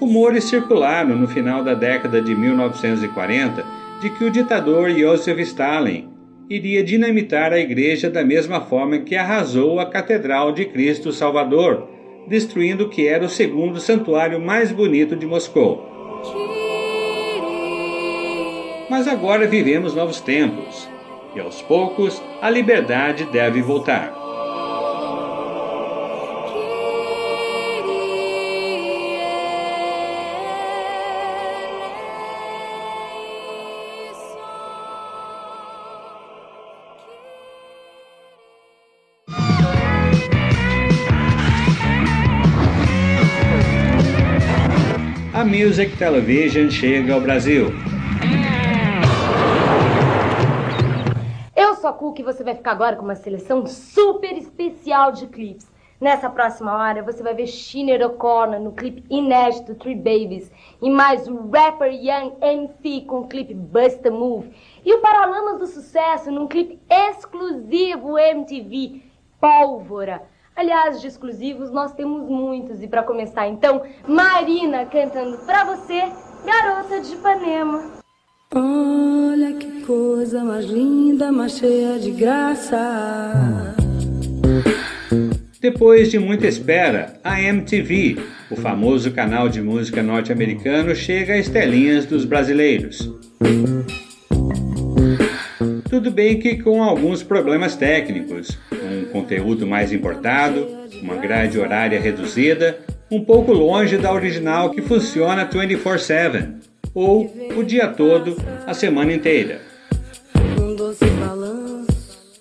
Rumores 0.00 0.42
circularam 0.42 1.14
no 1.14 1.28
final 1.28 1.62
da 1.62 1.74
década 1.74 2.20
de 2.20 2.34
1940 2.34 3.64
de 4.00 4.10
que 4.10 4.24
o 4.24 4.32
ditador 4.32 4.90
Joseph 4.90 5.38
Stalin 5.38 6.11
iria 6.54 6.84
dinamitar 6.84 7.50
a 7.50 7.58
igreja 7.58 8.10
da 8.10 8.22
mesma 8.22 8.60
forma 8.60 8.98
que 8.98 9.16
arrasou 9.16 9.80
a 9.80 9.86
Catedral 9.86 10.52
de 10.52 10.66
Cristo 10.66 11.10
Salvador, 11.10 11.88
destruindo 12.26 12.84
o 12.84 12.88
que 12.90 13.08
era 13.08 13.24
o 13.24 13.28
segundo 13.28 13.80
santuário 13.80 14.38
mais 14.38 14.70
bonito 14.70 15.16
de 15.16 15.26
Moscou. 15.26 15.88
Mas 18.90 19.08
agora 19.08 19.46
vivemos 19.46 19.94
novos 19.94 20.20
tempos, 20.20 20.86
e 21.34 21.40
aos 21.40 21.62
poucos 21.62 22.22
a 22.42 22.50
liberdade 22.50 23.24
deve 23.32 23.62
voltar. 23.62 24.21
Music 45.72 45.96
Television 45.96 46.68
chega 46.68 47.14
ao 47.14 47.20
Brasil. 47.22 47.68
Eu 51.56 51.74
sou 51.76 51.88
a 51.88 51.94
Cook 51.94 52.18
e 52.18 52.22
você 52.22 52.44
vai 52.44 52.54
ficar 52.54 52.72
agora 52.72 52.94
com 52.94 53.02
uma 53.02 53.14
seleção 53.14 53.66
super 53.66 54.36
especial 54.36 55.12
de 55.12 55.26
clipes. 55.28 55.66
Nessa 55.98 56.28
próxima 56.28 56.76
hora 56.76 57.02
você 57.02 57.22
vai 57.22 57.32
ver 57.32 57.46
Shiner 57.46 58.06
O'Connor 58.06 58.60
no 58.60 58.72
clipe 58.72 59.02
inédito 59.08 59.74
Three 59.76 59.94
Babies 59.94 60.52
e 60.82 60.90
mais 60.90 61.26
o 61.26 61.48
rapper 61.48 61.90
Young 61.90 62.34
MC 62.42 63.06
com 63.06 63.20
o 63.20 63.26
clipe 63.26 63.54
Bust 63.54 64.06
a 64.06 64.10
Move 64.10 64.50
e 64.84 64.92
o 64.92 65.00
Paralamas 65.00 65.58
do 65.58 65.66
Sucesso 65.66 66.30
num 66.30 66.48
clipe 66.48 66.78
exclusivo 66.90 68.18
MTV 68.18 69.00
Pólvora. 69.40 70.20
Aliás, 70.54 71.00
de 71.00 71.06
exclusivos 71.06 71.70
nós 71.70 71.92
temos 71.92 72.28
muitos. 72.28 72.82
E 72.82 72.86
para 72.86 73.02
começar, 73.02 73.48
então, 73.48 73.82
Marina 74.06 74.84
cantando 74.86 75.38
para 75.38 75.64
você, 75.64 76.02
Garota 76.44 77.00
de 77.00 77.14
Ipanema. 77.14 77.82
Olha 78.54 79.52
que 79.54 79.82
coisa 79.82 80.44
mais 80.44 80.66
linda, 80.66 81.32
mais 81.32 81.56
cheia 81.56 81.98
de 81.98 82.10
graça. 82.10 83.74
Depois 85.60 86.10
de 86.10 86.18
muita 86.18 86.46
espera, 86.46 87.20
a 87.22 87.40
MTV, 87.40 88.18
o 88.50 88.56
famoso 88.56 89.12
canal 89.12 89.48
de 89.48 89.62
música 89.62 90.02
norte-americano, 90.02 90.94
chega 90.94 91.38
às 91.38 91.48
telinhas 91.48 92.04
dos 92.04 92.24
brasileiros. 92.24 93.10
Tudo 96.02 96.16
bem 96.16 96.36
que 96.36 96.56
com 96.56 96.82
alguns 96.82 97.22
problemas 97.22 97.76
técnicos, 97.76 98.58
um 98.72 99.04
conteúdo 99.12 99.64
mais 99.68 99.92
importado, 99.92 100.66
uma 101.00 101.14
grade 101.14 101.60
horária 101.60 102.00
reduzida, 102.00 102.76
um 103.08 103.24
pouco 103.24 103.52
longe 103.52 103.96
da 103.96 104.12
original 104.12 104.70
que 104.70 104.82
funciona 104.82 105.46
24/7 105.46 106.54
ou 106.92 107.32
o 107.56 107.62
dia 107.62 107.86
todo, 107.86 108.36
a 108.66 108.74
semana 108.74 109.12
inteira. 109.12 109.60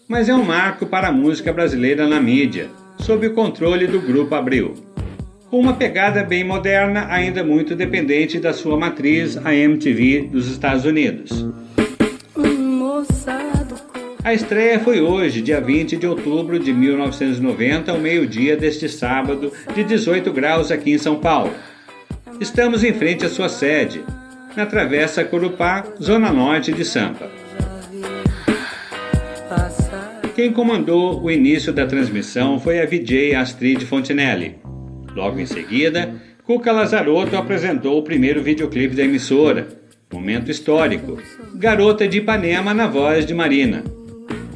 Mas 0.08 0.28
é 0.28 0.34
um 0.34 0.44
marco 0.44 0.88
para 0.88 1.10
a 1.10 1.12
música 1.12 1.54
brasileira 1.54 2.08
na 2.08 2.20
mídia, 2.20 2.68
sob 2.98 3.28
o 3.28 3.34
controle 3.36 3.86
do 3.86 4.02
Grupo 4.02 4.34
Abril. 4.34 4.74
Com 5.52 5.60
uma 5.60 5.74
pegada 5.74 6.24
bem 6.24 6.44
moderna, 6.44 7.06
ainda 7.12 7.44
muito 7.44 7.76
dependente 7.76 8.40
da 8.40 8.54
sua 8.54 8.76
matriz, 8.76 9.38
a 9.38 9.54
MTV 9.54 10.30
dos 10.32 10.50
Estados 10.50 10.84
Unidos. 10.84 11.46
A 14.24 14.36
estreia 14.36 14.80
foi 14.80 15.02
hoje, 15.02 15.42
dia 15.42 15.60
20 15.60 15.98
de 15.98 16.06
outubro 16.06 16.60
de 16.60 16.72
1990, 16.72 17.92
ao 17.92 17.98
meio-dia 17.98 18.56
deste 18.56 18.88
sábado, 18.88 19.52
de 19.74 19.84
18 19.84 20.32
graus 20.32 20.70
aqui 20.70 20.92
em 20.92 20.98
São 21.00 21.20
Paulo. 21.20 21.52
Estamos 22.40 22.84
em 22.84 22.94
frente 22.94 23.26
à 23.26 23.30
sua 23.30 23.50
sede, 23.50 24.04
na 24.56 24.68
Travessa 24.68 25.26
Corupá, 25.26 25.84
zona 26.00 26.32
norte 26.32 26.72
de 26.72 26.86
Sampa. 26.86 27.32
Quem 30.36 30.54
comandou 30.54 31.20
o 31.20 31.32
início 31.32 31.74
da 31.74 31.88
transmissão 31.88 32.60
foi 32.60 32.80
a 32.80 32.86
VJ 32.86 33.34
Astrid 33.34 33.84
Fontinelli. 33.86 34.56
Logo 35.16 35.40
em 35.40 35.48
seguida, 35.48 36.14
Cuca 36.46 36.72
Lazarotto 36.72 37.36
apresentou 37.36 37.98
o 37.98 38.04
primeiro 38.04 38.44
videoclipe 38.44 38.96
da 38.96 39.04
emissora, 39.04 39.68
momento 40.14 40.52
histórico, 40.52 41.18
Garota 41.56 42.08
de 42.08 42.20
Ipanema 42.20 42.72
na 42.72 42.86
voz 42.86 43.26
de 43.26 43.34
Marina. 43.34 43.84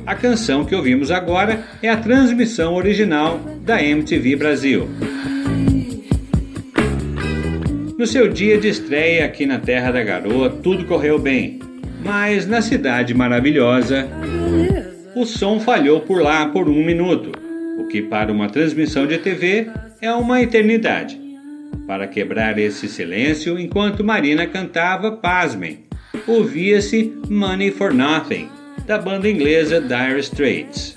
A 0.06 0.14
canção 0.14 0.64
que 0.64 0.76
ouvimos 0.76 1.10
agora 1.10 1.64
é 1.82 1.90
a 1.90 1.98
transmissão 1.98 2.76
original 2.76 3.40
da 3.62 3.84
MTV 3.84 4.36
Brasil. 4.36 4.88
No 7.98 8.06
seu 8.06 8.28
dia 8.28 8.58
de 8.60 8.68
estreia 8.68 9.26
aqui 9.26 9.48
na 9.48 9.58
Terra 9.58 9.92
da 9.92 10.04
Garoa, 10.04 10.50
tudo 10.50 10.86
correu 10.86 11.18
bem, 11.18 11.60
mas 12.04 12.46
na 12.46 12.62
Cidade 12.62 13.16
Maravilhosa, 13.16 14.08
o 15.16 15.26
som 15.26 15.60
falhou 15.60 16.02
por 16.02 16.22
lá 16.22 16.46
por 16.50 16.70
um 16.70 16.86
minuto, 16.86 17.32
o 17.80 17.88
que 17.88 18.04
para 18.04 18.32
uma 18.32 18.48
transmissão 18.48 19.08
de 19.08 19.18
TV 19.18 19.70
é 20.00 20.12
uma 20.12 20.40
eternidade. 20.40 21.20
Para 21.88 22.06
quebrar 22.06 22.60
esse 22.60 22.88
silêncio, 22.88 23.58
enquanto 23.60 24.04
Marina 24.04 24.46
cantava, 24.46 25.14
pasmem, 25.14 25.80
ouvia-se 26.28 27.12
Money 27.28 27.72
for 27.72 27.92
Nothing, 27.92 28.50
da 28.86 28.98
banda 28.98 29.30
inglesa 29.30 29.82
Dire 29.82 30.20
Straits. 30.20 30.94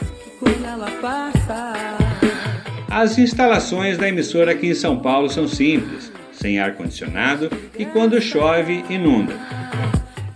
As 2.90 3.18
instalações 3.18 3.98
da 3.98 4.09
emissora 4.09 4.53
aqui 4.53 4.68
em 4.68 4.74
São 4.74 4.98
Paulo 4.98 5.29
são 5.29 5.46
simples, 5.46 6.12
sem 6.33 6.59
ar-condicionado 6.59 7.51
e 7.79 7.85
quando 7.85 8.20
chove, 8.20 8.85
inunda. 8.88 9.35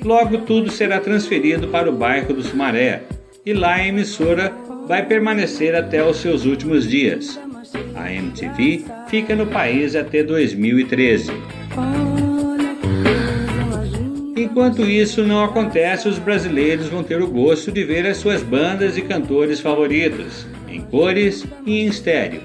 Logo 0.02 0.38
tudo 0.38 0.70
será 0.70 1.00
transferido 1.00 1.68
para 1.68 1.88
o 1.88 1.92
bairro 1.92 2.34
do 2.34 2.42
Sumaré 2.42 3.02
e 3.44 3.52
lá 3.52 3.74
a 3.74 3.86
emissora 3.86 4.52
vai 4.86 5.06
permanecer 5.06 5.74
até 5.74 6.04
os 6.04 6.16
seus 6.18 6.44
últimos 6.44 6.88
dias. 6.88 7.38
A 7.94 8.12
MTV 8.12 8.84
fica 9.08 9.34
no 9.34 9.46
país 9.46 9.94
até 9.94 10.22
2013. 10.22 11.32
Enquanto 14.52 14.82
isso 14.82 15.22
não 15.22 15.42
acontece, 15.42 16.06
os 16.06 16.18
brasileiros 16.18 16.86
vão 16.86 17.02
ter 17.02 17.22
o 17.22 17.26
gosto 17.26 17.72
de 17.72 17.82
ver 17.84 18.06
as 18.06 18.18
suas 18.18 18.42
bandas 18.42 18.98
e 18.98 19.00
cantores 19.00 19.60
favoritos, 19.60 20.46
em 20.68 20.82
cores 20.82 21.46
e 21.64 21.80
em 21.80 21.86
estéreo. 21.86 22.42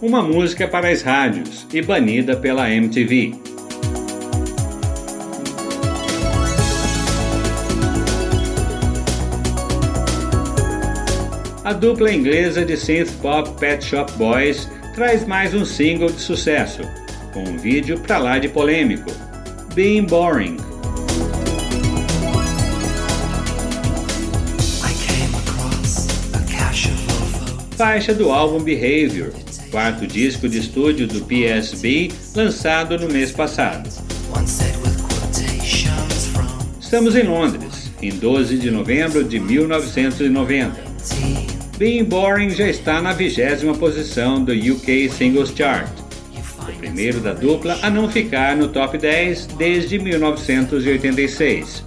Uma 0.00 0.22
música 0.22 0.68
para 0.68 0.88
as 0.88 1.02
rádios 1.02 1.66
e 1.72 1.80
banida 1.80 2.36
pela 2.36 2.70
MTV. 2.70 3.34
A 11.64 11.72
dupla 11.72 12.12
inglesa 12.12 12.64
de 12.64 12.76
synth 12.76 13.10
pop 13.20 13.58
Pet 13.58 13.84
Shop 13.84 14.12
Boys 14.12 14.70
traz 14.94 15.26
mais 15.26 15.52
um 15.52 15.64
single 15.64 16.10
de 16.10 16.20
sucesso, 16.20 16.82
com 17.32 17.40
um 17.40 17.58
vídeo 17.58 17.98
pra 17.98 18.18
lá 18.18 18.38
de 18.38 18.48
polêmico, 18.48 19.10
Being 19.74 20.04
Boring. 20.06 20.56
Faixa 27.76 28.14
do 28.14 28.30
álbum 28.30 28.60
Behavior, 28.60 29.32
quarto 29.70 30.06
disco 30.06 30.48
de 30.48 30.58
estúdio 30.58 31.06
do 31.06 31.20
PSB, 31.22 32.10
lançado 32.34 32.98
no 32.98 33.08
mês 33.08 33.30
passado. 33.32 33.88
Estamos 36.80 37.16
em 37.16 37.24
Londres, 37.24 37.90
em 38.00 38.10
12 38.10 38.58
de 38.58 38.70
novembro 38.70 39.24
de 39.24 39.40
1990. 39.40 40.86
Being 41.78 42.04
Boring 42.04 42.50
já 42.50 42.68
está 42.68 43.02
na 43.02 43.12
vigésima 43.12 43.74
posição 43.74 44.42
do 44.42 44.52
UK 44.52 45.10
Singles 45.10 45.52
Chart, 45.54 45.90
o 46.58 46.72
primeiro 46.78 47.20
da 47.20 47.34
dupla 47.34 47.78
a 47.82 47.90
não 47.90 48.08
ficar 48.08 48.56
no 48.56 48.68
top 48.68 48.96
10 48.96 49.46
desde 49.58 49.98
1986. 49.98 51.84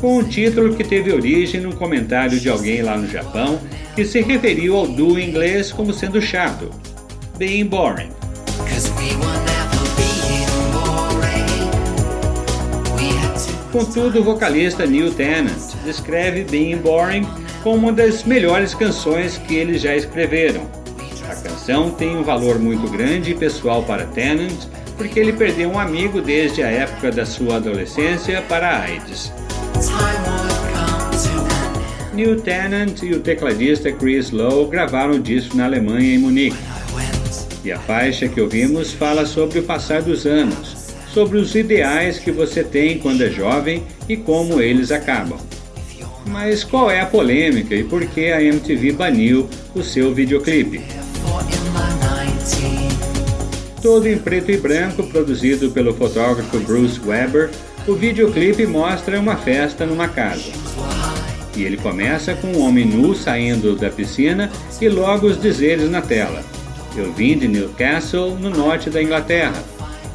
Com 0.00 0.18
um 0.18 0.24
título 0.24 0.74
que 0.74 0.84
teve 0.84 1.12
origem 1.12 1.60
num 1.60 1.72
comentário 1.72 2.38
de 2.40 2.48
alguém 2.48 2.80
lá 2.80 2.96
no 2.96 3.06
Japão 3.06 3.60
que 3.94 4.04
se 4.04 4.20
referiu 4.20 4.76
ao 4.76 4.86
duo 4.86 5.18
inglês 5.18 5.72
como 5.72 5.92
sendo 5.92 6.20
chato, 6.20 6.70
Being 7.36 7.66
Boring. 7.66 8.10
Contudo, 13.72 14.20
o 14.20 14.24
vocalista 14.24 14.84
Neil 14.84 15.12
Tennant 15.12 15.74
descreve 15.84 16.42
Being 16.44 16.78
Boring 16.78 17.26
como 17.62 17.76
uma 17.76 17.92
das 17.92 18.24
melhores 18.24 18.74
canções 18.74 19.38
que 19.38 19.54
eles 19.54 19.80
já 19.80 19.94
escreveram. 19.94 20.62
A 21.28 21.34
canção 21.36 21.90
tem 21.90 22.16
um 22.16 22.24
valor 22.24 22.58
muito 22.58 22.90
grande 22.90 23.30
e 23.30 23.34
pessoal 23.34 23.84
para 23.84 24.06
Tennant, 24.06 24.66
porque 24.96 25.20
ele 25.20 25.32
perdeu 25.32 25.70
um 25.70 25.78
amigo 25.78 26.20
desde 26.20 26.62
a 26.64 26.68
época 26.68 27.12
da 27.12 27.24
sua 27.24 27.56
adolescência 27.56 28.42
para 28.42 28.70
a 28.70 28.80
AIDS. 28.82 29.32
Neil 32.20 32.38
Tennant 32.38 33.02
e 33.02 33.12
o 33.12 33.20
tecladista 33.20 33.90
Chris 33.90 34.30
Lowe 34.30 34.68
gravaram 34.68 35.14
o 35.14 35.18
disco 35.18 35.56
na 35.56 35.64
Alemanha, 35.64 36.16
em 36.16 36.18
Munique. 36.18 36.56
E 37.64 37.72
a 37.72 37.78
faixa 37.78 38.28
que 38.28 38.38
ouvimos 38.38 38.92
fala 38.92 39.24
sobre 39.24 39.60
o 39.60 39.62
passar 39.62 40.02
dos 40.02 40.26
anos, 40.26 40.92
sobre 41.14 41.38
os 41.38 41.54
ideais 41.54 42.18
que 42.18 42.30
você 42.30 42.62
tem 42.62 42.98
quando 42.98 43.22
é 43.22 43.30
jovem 43.30 43.84
e 44.06 44.18
como 44.18 44.60
eles 44.60 44.92
acabam. 44.92 45.38
Mas 46.26 46.62
qual 46.62 46.90
é 46.90 47.00
a 47.00 47.06
polêmica 47.06 47.74
e 47.74 47.84
por 47.84 48.04
que 48.04 48.30
a 48.30 48.42
MTV 48.42 48.92
baniu 48.92 49.48
o 49.74 49.82
seu 49.82 50.12
videoclipe? 50.12 50.82
Todo 53.80 54.06
em 54.06 54.18
preto 54.18 54.50
e 54.50 54.58
branco, 54.58 55.04
produzido 55.04 55.70
pelo 55.70 55.94
fotógrafo 55.94 56.58
Bruce 56.60 57.00
Weber, 57.00 57.48
o 57.88 57.94
videoclipe 57.94 58.66
mostra 58.66 59.18
uma 59.18 59.36
festa 59.36 59.86
numa 59.86 60.06
casa. 60.06 60.52
E 61.56 61.64
ele 61.64 61.76
começa 61.76 62.34
com 62.34 62.48
um 62.48 62.60
homem 62.60 62.84
nu 62.84 63.14
saindo 63.14 63.76
da 63.76 63.90
piscina 63.90 64.50
e 64.80 64.88
logo 64.88 65.26
os 65.26 65.40
dizeres 65.40 65.90
na 65.90 66.00
tela. 66.00 66.42
Eu 66.96 67.12
vim 67.12 67.38
de 67.38 67.48
Newcastle, 67.48 68.36
no 68.36 68.50
norte 68.50 68.90
da 68.90 69.02
Inglaterra. 69.02 69.62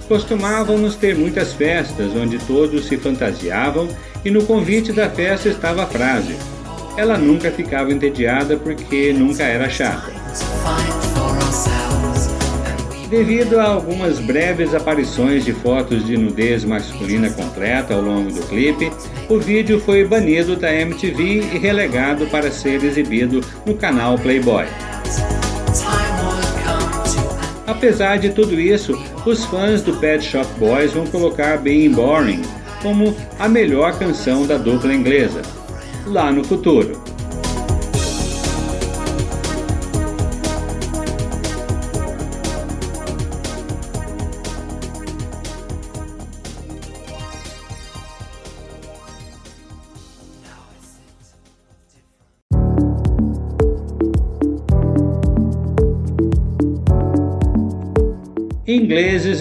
Costumávamos 0.08 0.96
ter 0.96 1.16
muitas 1.16 1.54
festas 1.54 2.16
onde 2.16 2.38
todos 2.40 2.86
se 2.86 2.98
fantasiavam 2.98 3.88
e 4.24 4.30
no 4.30 4.46
convite 4.46 4.92
da 4.92 5.10
festa 5.10 5.50
estava 5.50 5.84
a 5.84 5.88
frase: 5.88 6.36
Ela 6.98 7.18
nunca 7.18 7.52
ficava 7.52 7.92
entediada 7.92 8.58
porque 8.58 9.12
nunca 9.14 9.44
era 9.44 9.70
chata. 9.70 10.14
Devido 13.10 13.60
a 13.60 13.66
algumas 13.66 14.20
breves 14.20 14.74
aparições 14.74 15.46
de 15.46 15.54
fotos 15.54 16.06
de 16.06 16.18
nudez 16.18 16.66
masculina 16.66 17.30
completa 17.30 17.94
ao 17.94 18.02
longo 18.02 18.32
do 18.32 18.42
clipe, 18.48 18.92
o 19.30 19.40
vídeo 19.40 19.80
foi 19.80 20.04
banido 20.04 20.56
da 20.56 20.74
MTV 20.74 21.24
e 21.54 21.58
relegado 21.60 22.26
para 22.28 22.50
ser 22.50 22.84
exibido 22.84 23.42
no 23.64 23.76
canal 23.76 24.18
Playboy. 24.18 24.66
Apesar 27.68 28.18
de 28.18 28.30
tudo 28.32 28.60
isso, 28.60 29.00
os 29.24 29.46
fãs 29.46 29.84
do 29.84 29.94
Pet 29.98 30.24
Shop 30.24 30.48
Boys 30.58 30.94
vão 30.94 31.06
colocar 31.06 31.58
Being 31.58 31.92
Boring 31.92 32.42
como 32.82 33.16
a 33.38 33.48
melhor 33.48 33.98
canção 34.00 34.48
da 34.48 34.58
dupla 34.58 34.94
inglesa, 34.94 35.42
lá 36.08 36.32
no 36.32 36.44
futuro. 36.44 37.05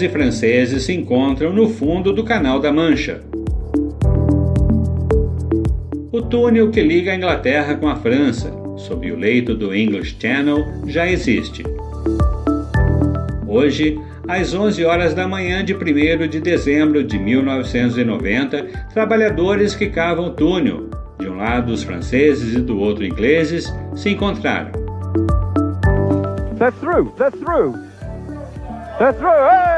E 0.05 0.09
franceses 0.09 0.83
se 0.83 0.93
encontram 0.93 1.51
no 1.51 1.67
fundo 1.67 2.13
do 2.13 2.23
Canal 2.23 2.59
da 2.59 2.71
Mancha. 2.71 3.21
O 6.11 6.21
túnel 6.21 6.69
que 6.69 6.81
liga 6.81 7.11
a 7.11 7.15
Inglaterra 7.15 7.75
com 7.75 7.87
a 7.87 7.95
França, 7.95 8.53
sob 8.77 9.11
o 9.11 9.17
leito 9.17 9.55
do 9.55 9.75
English 9.75 10.15
Channel, 10.19 10.63
já 10.85 11.07
existe. 11.07 11.63
Hoje, 13.47 13.99
às 14.27 14.53
11 14.53 14.85
horas 14.85 15.13
da 15.13 15.27
manhã 15.27 15.63
de 15.63 15.73
1 15.73 16.27
de 16.27 16.39
dezembro 16.39 17.03
de 17.03 17.17
1990, 17.17 18.63
trabalhadores 18.93 19.75
que 19.75 19.87
cavam 19.87 20.27
o 20.27 20.31
túnel, 20.31 20.89
de 21.19 21.27
um 21.27 21.37
lado 21.37 21.71
os 21.71 21.83
franceses 21.83 22.53
e 22.53 22.61
do 22.61 22.79
outro 22.79 23.05
ingleses, 23.05 23.73
se 23.95 24.09
encontraram. 24.09 24.71
They're 26.57 26.71
through, 26.79 27.11
they're 27.17 27.31
through. 27.31 27.84
They're 28.97 29.11
through. 29.11 29.29
Hey! 29.29 29.75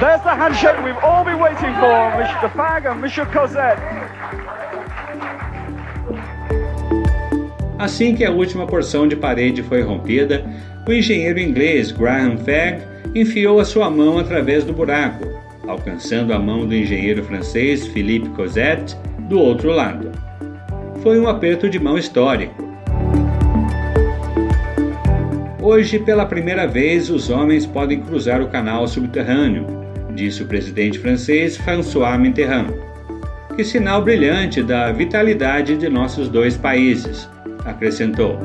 There's 0.00 0.20
the 0.22 0.34
handshake 0.34 0.82
we've 0.84 0.96
all 0.96 1.24
been 1.24 1.38
waiting 1.38 1.72
for. 1.78 2.10
Fag 2.56 2.86
and. 2.86 3.00
Cosette. 3.32 3.78
Assim 7.78 8.16
que 8.16 8.24
a 8.24 8.30
última 8.32 8.66
porção 8.66 9.06
de 9.06 9.14
parede 9.14 9.62
foi 9.62 9.82
rompida, 9.82 10.44
o 10.88 10.92
engenheiro 10.92 11.38
inglês 11.38 11.92
Graham 11.92 12.36
Fagg 12.38 12.82
enfiou 13.14 13.60
a 13.60 13.64
sua 13.64 13.88
mão 13.88 14.18
através 14.18 14.64
do 14.64 14.72
buraco, 14.72 15.24
alcançando 15.68 16.32
a 16.32 16.40
mão 16.40 16.66
do 16.66 16.74
engenheiro 16.74 17.22
francês 17.22 17.86
Philippe 17.86 18.28
Cosette 18.30 18.96
do 19.28 19.38
outro 19.38 19.70
lado. 19.70 20.10
Foi 21.00 21.18
um 21.18 21.28
aperto 21.28 21.70
de 21.70 21.78
mão 21.78 21.96
histórico. 21.96 22.71
Hoje, 25.62 26.00
pela 26.00 26.26
primeira 26.26 26.66
vez, 26.66 27.08
os 27.08 27.30
homens 27.30 27.64
podem 27.64 28.00
cruzar 28.00 28.42
o 28.42 28.48
canal 28.48 28.88
subterrâneo, 28.88 29.64
disse 30.12 30.42
o 30.42 30.46
presidente 30.46 30.98
francês 30.98 31.56
François 31.56 32.18
Mitterrand. 32.18 32.66
Que 33.54 33.62
sinal 33.62 34.02
brilhante 34.02 34.60
da 34.60 34.90
vitalidade 34.90 35.76
de 35.76 35.88
nossos 35.88 36.28
dois 36.28 36.56
países, 36.56 37.28
acrescentou. 37.64 38.40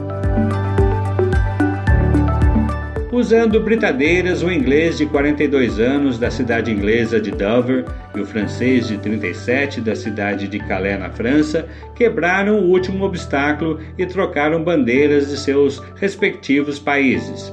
Usando 3.17 3.59
britadeiras, 3.59 4.43
o 4.43 4.51
inglês 4.51 4.99
de 4.99 5.07
42 5.07 5.79
anos 5.79 6.19
da 6.19 6.29
cidade 6.29 6.71
inglesa 6.71 7.19
de 7.19 7.31
Dover 7.31 7.83
e 8.15 8.19
o 8.19 8.25
francês 8.27 8.87
de 8.87 8.99
37 8.99 9.81
da 9.81 9.95
cidade 9.95 10.47
de 10.47 10.59
Calais, 10.59 10.99
na 10.99 11.09
França, 11.09 11.67
quebraram 11.95 12.59
o 12.59 12.69
último 12.69 13.03
obstáculo 13.03 13.79
e 13.97 14.05
trocaram 14.05 14.63
bandeiras 14.63 15.31
de 15.31 15.37
seus 15.37 15.79
respectivos 15.95 16.77
países. 16.77 17.51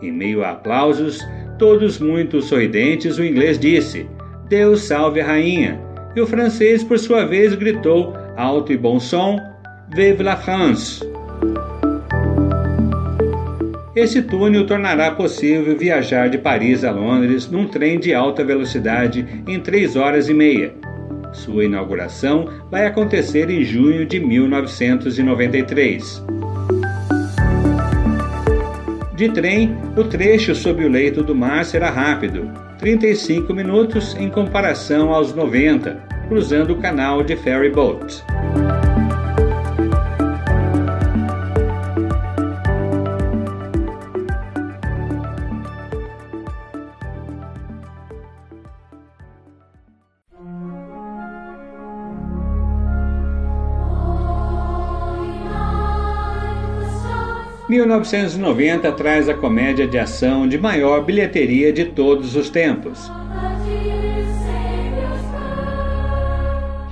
Em 0.00 0.10
meio 0.10 0.42
a 0.42 0.52
aplausos, 0.52 1.20
todos 1.58 1.98
muito 1.98 2.40
sorridentes, 2.40 3.18
o 3.18 3.24
inglês 3.24 3.58
disse: 3.58 4.08
Deus 4.48 4.84
salve 4.84 5.20
a 5.20 5.26
rainha! 5.26 5.78
E 6.16 6.20
o 6.22 6.26
francês, 6.26 6.82
por 6.82 6.98
sua 6.98 7.26
vez, 7.26 7.54
gritou, 7.54 8.14
alto 8.38 8.72
e 8.72 8.76
bom 8.78 8.98
som: 8.98 9.38
Vive 9.94 10.22
la 10.22 10.38
France! 10.38 11.13
Esse 13.94 14.22
túnel 14.22 14.66
tornará 14.66 15.12
possível 15.12 15.78
viajar 15.78 16.28
de 16.28 16.36
Paris 16.36 16.82
a 16.82 16.90
Londres 16.90 17.48
num 17.48 17.68
trem 17.68 18.00
de 18.00 18.12
alta 18.12 18.42
velocidade 18.42 19.44
em 19.46 19.60
3 19.60 19.94
horas 19.94 20.28
e 20.28 20.34
meia. 20.34 20.74
Sua 21.32 21.64
inauguração 21.64 22.48
vai 22.70 22.86
acontecer 22.86 23.48
em 23.50 23.62
junho 23.62 24.04
de 24.04 24.18
1993. 24.18 26.24
De 29.14 29.28
trem, 29.28 29.76
o 29.96 30.02
trecho 30.02 30.56
sob 30.56 30.84
o 30.84 30.88
leito 30.88 31.22
do 31.22 31.36
mar 31.36 31.64
será 31.64 31.88
rápido, 31.88 32.50
35 32.78 33.54
minutos 33.54 34.16
em 34.18 34.28
comparação 34.28 35.14
aos 35.14 35.32
90, 35.32 36.02
cruzando 36.28 36.72
o 36.72 36.80
canal 36.80 37.22
de 37.22 37.36
ferry 37.36 37.70
boat. 37.70 38.24
1990 57.74 58.92
traz 58.92 59.28
a 59.28 59.34
comédia 59.34 59.84
de 59.84 59.98
ação 59.98 60.46
de 60.46 60.56
maior 60.56 61.04
bilheteria 61.04 61.72
de 61.72 61.86
todos 61.86 62.36
os 62.36 62.48
tempos. 62.48 63.10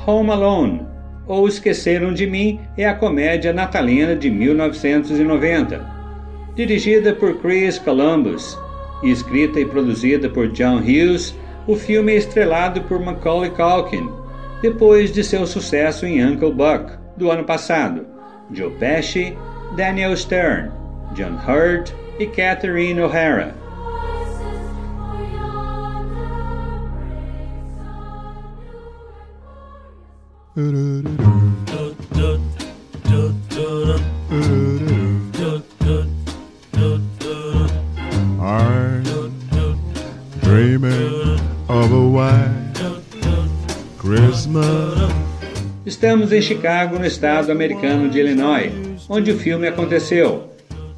Home 0.04 0.30
Alone, 0.30 0.82
ou 1.24 1.46
Esqueceram 1.46 2.12
de 2.12 2.26
Mim 2.26 2.58
é 2.76 2.84
a 2.88 2.94
comédia 2.94 3.52
natalina 3.52 4.16
de 4.16 4.28
1990. 4.28 5.86
Dirigida 6.56 7.12
por 7.14 7.40
Chris 7.40 7.78
Columbus 7.78 8.58
e 9.04 9.10
escrita 9.10 9.60
e 9.60 9.64
produzida 9.64 10.28
por 10.28 10.48
John 10.48 10.78
Hughes, 10.78 11.32
o 11.68 11.76
filme 11.76 12.12
é 12.12 12.16
estrelado 12.16 12.80
por 12.82 12.98
Macaulay 12.98 13.50
Culkin, 13.50 14.10
depois 14.60 15.12
de 15.12 15.22
seu 15.22 15.46
sucesso 15.46 16.04
em 16.04 16.24
Uncle 16.24 16.52
Buck, 16.52 16.92
do 17.16 17.30
ano 17.30 17.44
passado. 17.44 18.04
Joe 18.52 18.70
Pesci, 18.72 19.36
Daniel 19.76 20.14
Stern, 20.16 20.70
John 21.14 21.38
Hurt 21.38 21.94
e 22.18 22.26
Catherine 22.26 23.00
O'Hara. 23.00 23.54
I'm 38.44 39.02
dreaming 40.42 41.40
of 41.70 41.92
a 41.92 42.08
white 42.08 42.52
Christmas. 43.96 45.12
Estamos 45.86 46.30
em 46.30 46.42
Chicago, 46.42 46.98
no 46.98 47.06
estado 47.06 47.50
americano 47.50 48.10
de 48.10 48.20
Illinois, 48.20 48.91
onde 49.08 49.30
o 49.30 49.38
filme 49.38 49.66
aconteceu, 49.66 50.48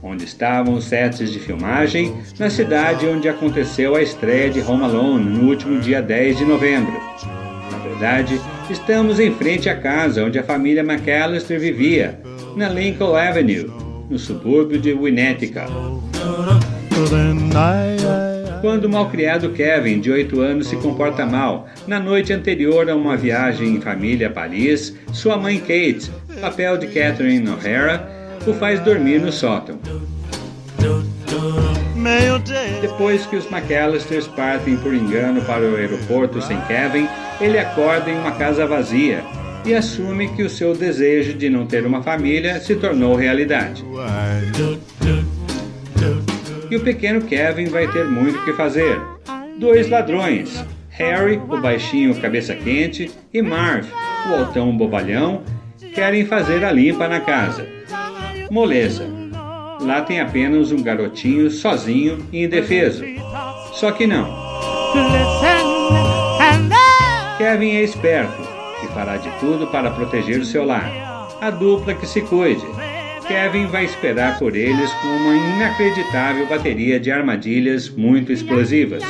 onde 0.02 0.24
estavam 0.24 0.74
os 0.74 0.84
sets 0.84 1.32
de 1.32 1.38
filmagem, 1.38 2.14
na 2.38 2.50
cidade 2.50 3.06
onde 3.06 3.28
aconteceu 3.28 3.94
a 3.96 4.02
estreia 4.02 4.50
de 4.50 4.60
Home 4.60 4.84
Alone 4.84 5.24
no 5.24 5.48
último 5.48 5.80
dia 5.80 6.02
10 6.02 6.38
de 6.38 6.44
novembro. 6.44 6.94
Na 7.70 7.78
verdade, 7.78 8.40
estamos 8.68 9.18
em 9.18 9.32
frente 9.34 9.68
à 9.68 9.76
casa 9.76 10.24
onde 10.24 10.38
a 10.38 10.44
família 10.44 10.82
McAllister 10.82 11.58
vivia, 11.58 12.20
na 12.54 12.68
Lincoln 12.68 13.16
Avenue, 13.16 13.70
no 14.10 14.18
subúrbio 14.18 14.78
de 14.78 14.92
Winnetka. 14.92 15.66
Quando 18.60 18.86
o 18.86 18.88
malcriado 18.88 19.50
Kevin, 19.50 20.00
de 20.00 20.10
8 20.10 20.40
anos, 20.40 20.68
se 20.68 20.76
comporta 20.76 21.26
mal, 21.26 21.68
na 21.86 22.00
noite 22.00 22.32
anterior 22.32 22.88
a 22.88 22.96
uma 22.96 23.16
viagem 23.16 23.74
em 23.74 23.80
família 23.80 24.28
a 24.28 24.30
Paris, 24.30 24.96
sua 25.12 25.36
mãe 25.36 25.58
Kate, 25.58 26.10
papel 26.40 26.76
de 26.78 26.86
Catherine 26.88 27.48
O'Hara, 27.48 28.08
o 28.46 28.52
faz 28.54 28.80
dormir 28.80 29.20
no 29.20 29.32
sótão. 29.32 29.78
Depois 32.82 33.24
que 33.26 33.36
os 33.36 33.50
McAllisters 33.50 34.26
partem 34.28 34.76
por 34.76 34.92
engano 34.92 35.40
para 35.42 35.62
o 35.62 35.76
aeroporto 35.76 36.42
sem 36.42 36.60
Kevin, 36.62 37.08
ele 37.40 37.58
acorda 37.58 38.10
em 38.10 38.18
uma 38.18 38.32
casa 38.32 38.66
vazia 38.66 39.24
e 39.64 39.74
assume 39.74 40.28
que 40.28 40.42
o 40.42 40.50
seu 40.50 40.74
desejo 40.74 41.32
de 41.32 41.48
não 41.48 41.66
ter 41.66 41.86
uma 41.86 42.02
família 42.02 42.60
se 42.60 42.74
tornou 42.74 43.14
realidade. 43.14 43.84
E 46.70 46.76
o 46.76 46.80
pequeno 46.80 47.22
Kevin 47.22 47.66
vai 47.66 47.90
ter 47.90 48.04
muito 48.04 48.38
o 48.38 48.44
que 48.44 48.52
fazer. 48.52 49.00
Dois 49.58 49.88
ladrões, 49.88 50.62
Harry, 50.90 51.40
o 51.48 51.60
baixinho 51.60 52.14
cabeça 52.20 52.54
quente, 52.54 53.10
e 53.32 53.40
Marv, 53.40 53.86
o 54.28 54.34
altão 54.34 54.76
bobalhão, 54.76 55.42
querem 55.94 56.26
fazer 56.26 56.64
a 56.64 56.72
limpa 56.72 57.08
na 57.08 57.20
casa. 57.20 57.66
Moleza. 58.50 59.06
Lá 59.80 60.02
tem 60.02 60.20
apenas 60.20 60.72
um 60.72 60.82
garotinho 60.82 61.50
sozinho 61.50 62.26
e 62.32 62.44
indefeso. 62.44 63.04
Só 63.72 63.92
que 63.92 64.06
não. 64.06 64.44
Kevin 67.38 67.76
é 67.76 67.82
esperto 67.82 68.42
e 68.82 68.86
fará 68.88 69.16
de 69.16 69.30
tudo 69.38 69.66
para 69.68 69.90
proteger 69.90 70.40
o 70.40 70.44
seu 70.44 70.64
lar. 70.64 70.90
A 71.40 71.50
dupla 71.50 71.94
que 71.94 72.06
se 72.06 72.20
cuide. 72.22 72.64
Kevin 73.26 73.66
vai 73.66 73.84
esperar 73.84 74.38
por 74.38 74.54
eles 74.54 74.92
com 74.94 75.08
uma 75.08 75.34
inacreditável 75.34 76.46
bateria 76.46 77.00
de 77.00 77.10
armadilhas 77.10 77.88
muito 77.88 78.32
explosivas. 78.32 79.02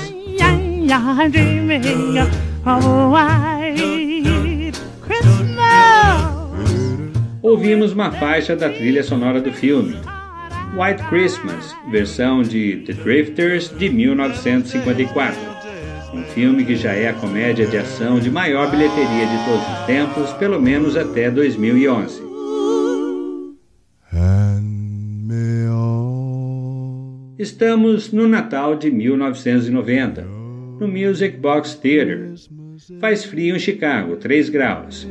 Ouvimos 7.55 7.93
uma 7.93 8.11
faixa 8.11 8.57
da 8.57 8.69
trilha 8.69 9.01
sonora 9.05 9.41
do 9.41 9.53
filme. 9.53 9.95
White 10.77 11.05
Christmas, 11.09 11.73
versão 11.89 12.43
de 12.43 12.79
The 12.79 12.95
Drifters 12.95 13.69
de 13.79 13.89
1954. 13.91 15.39
Um 16.13 16.25
filme 16.25 16.65
que 16.65 16.75
já 16.75 16.95
é 16.95 17.11
a 17.11 17.15
comédia 17.15 17.65
de 17.65 17.77
ação 17.77 18.19
de 18.19 18.29
maior 18.29 18.69
bilheteria 18.73 19.27
de 19.27 19.45
todos 19.45 19.63
os 19.69 19.87
tempos, 19.87 20.33
pelo 20.33 20.61
menos 20.61 20.97
até 20.97 21.31
2011. 21.31 22.21
Hand 24.13 24.65
me 25.23 25.69
all 25.69 27.37
Estamos 27.39 28.11
no 28.11 28.27
Natal 28.27 28.75
de 28.75 28.91
1990, 28.91 30.23
no 30.81 30.89
Music 30.89 31.37
Box 31.37 31.77
Theater. 31.77 32.33
Faz 32.99 33.25
frio 33.25 33.55
em 33.55 33.61
Chicago, 33.61 34.17
3 34.17 34.49
graus. 34.49 35.07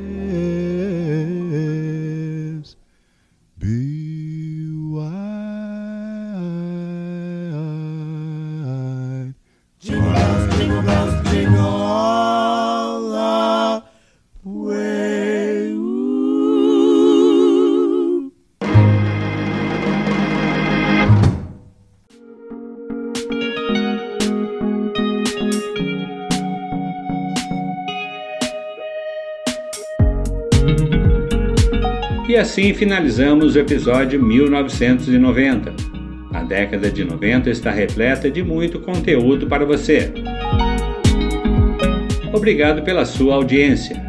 E 32.34 32.36
assim 32.36 32.74
finalizamos 32.74 33.56
o 33.56 33.60
episódio 33.60 34.19
1990. 34.19 35.72
A 36.34 36.41
década 36.41 36.89
de 36.89 37.04
90 37.04 37.48
está 37.52 37.69
repleta 37.69 38.28
de 38.32 38.41
muito 38.41 38.80
conteúdo 38.80 39.46
para 39.46 39.63
você. 39.63 40.12
Obrigado 42.34 42.82
pela 42.82 43.06
sua 43.06 43.36
audiência. 43.36 44.02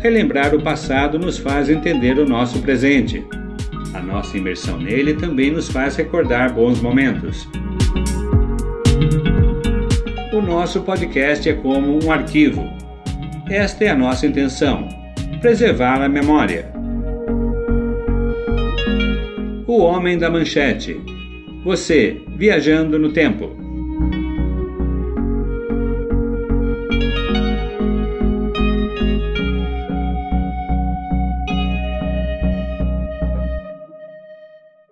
Relembrar 0.00 0.54
o 0.54 0.60
passado 0.60 1.18
nos 1.18 1.38
faz 1.38 1.70
entender 1.70 2.18
o 2.18 2.28
nosso 2.28 2.58
presente. 2.60 3.24
A 3.94 4.00
nossa 4.02 4.36
imersão 4.36 4.76
nele 4.76 5.14
também 5.14 5.50
nos 5.50 5.70
faz 5.70 5.96
recordar 5.96 6.52
bons 6.52 6.82
momentos. 6.82 7.48
O 10.34 10.42
nosso 10.42 10.82
podcast 10.82 11.48
é 11.48 11.54
como 11.54 11.98
um 12.04 12.12
arquivo. 12.12 12.62
Esta 13.48 13.84
é 13.84 13.88
a 13.88 13.96
nossa 13.96 14.26
intenção: 14.26 14.99
preservar 15.40 16.02
a 16.02 16.08
memória. 16.08 16.70
O 19.66 19.78
Homem 19.78 20.18
da 20.18 20.30
Manchete. 20.30 21.00
Você, 21.64 22.20
viajando 22.36 22.98
no 22.98 23.10
tempo. 23.12 23.69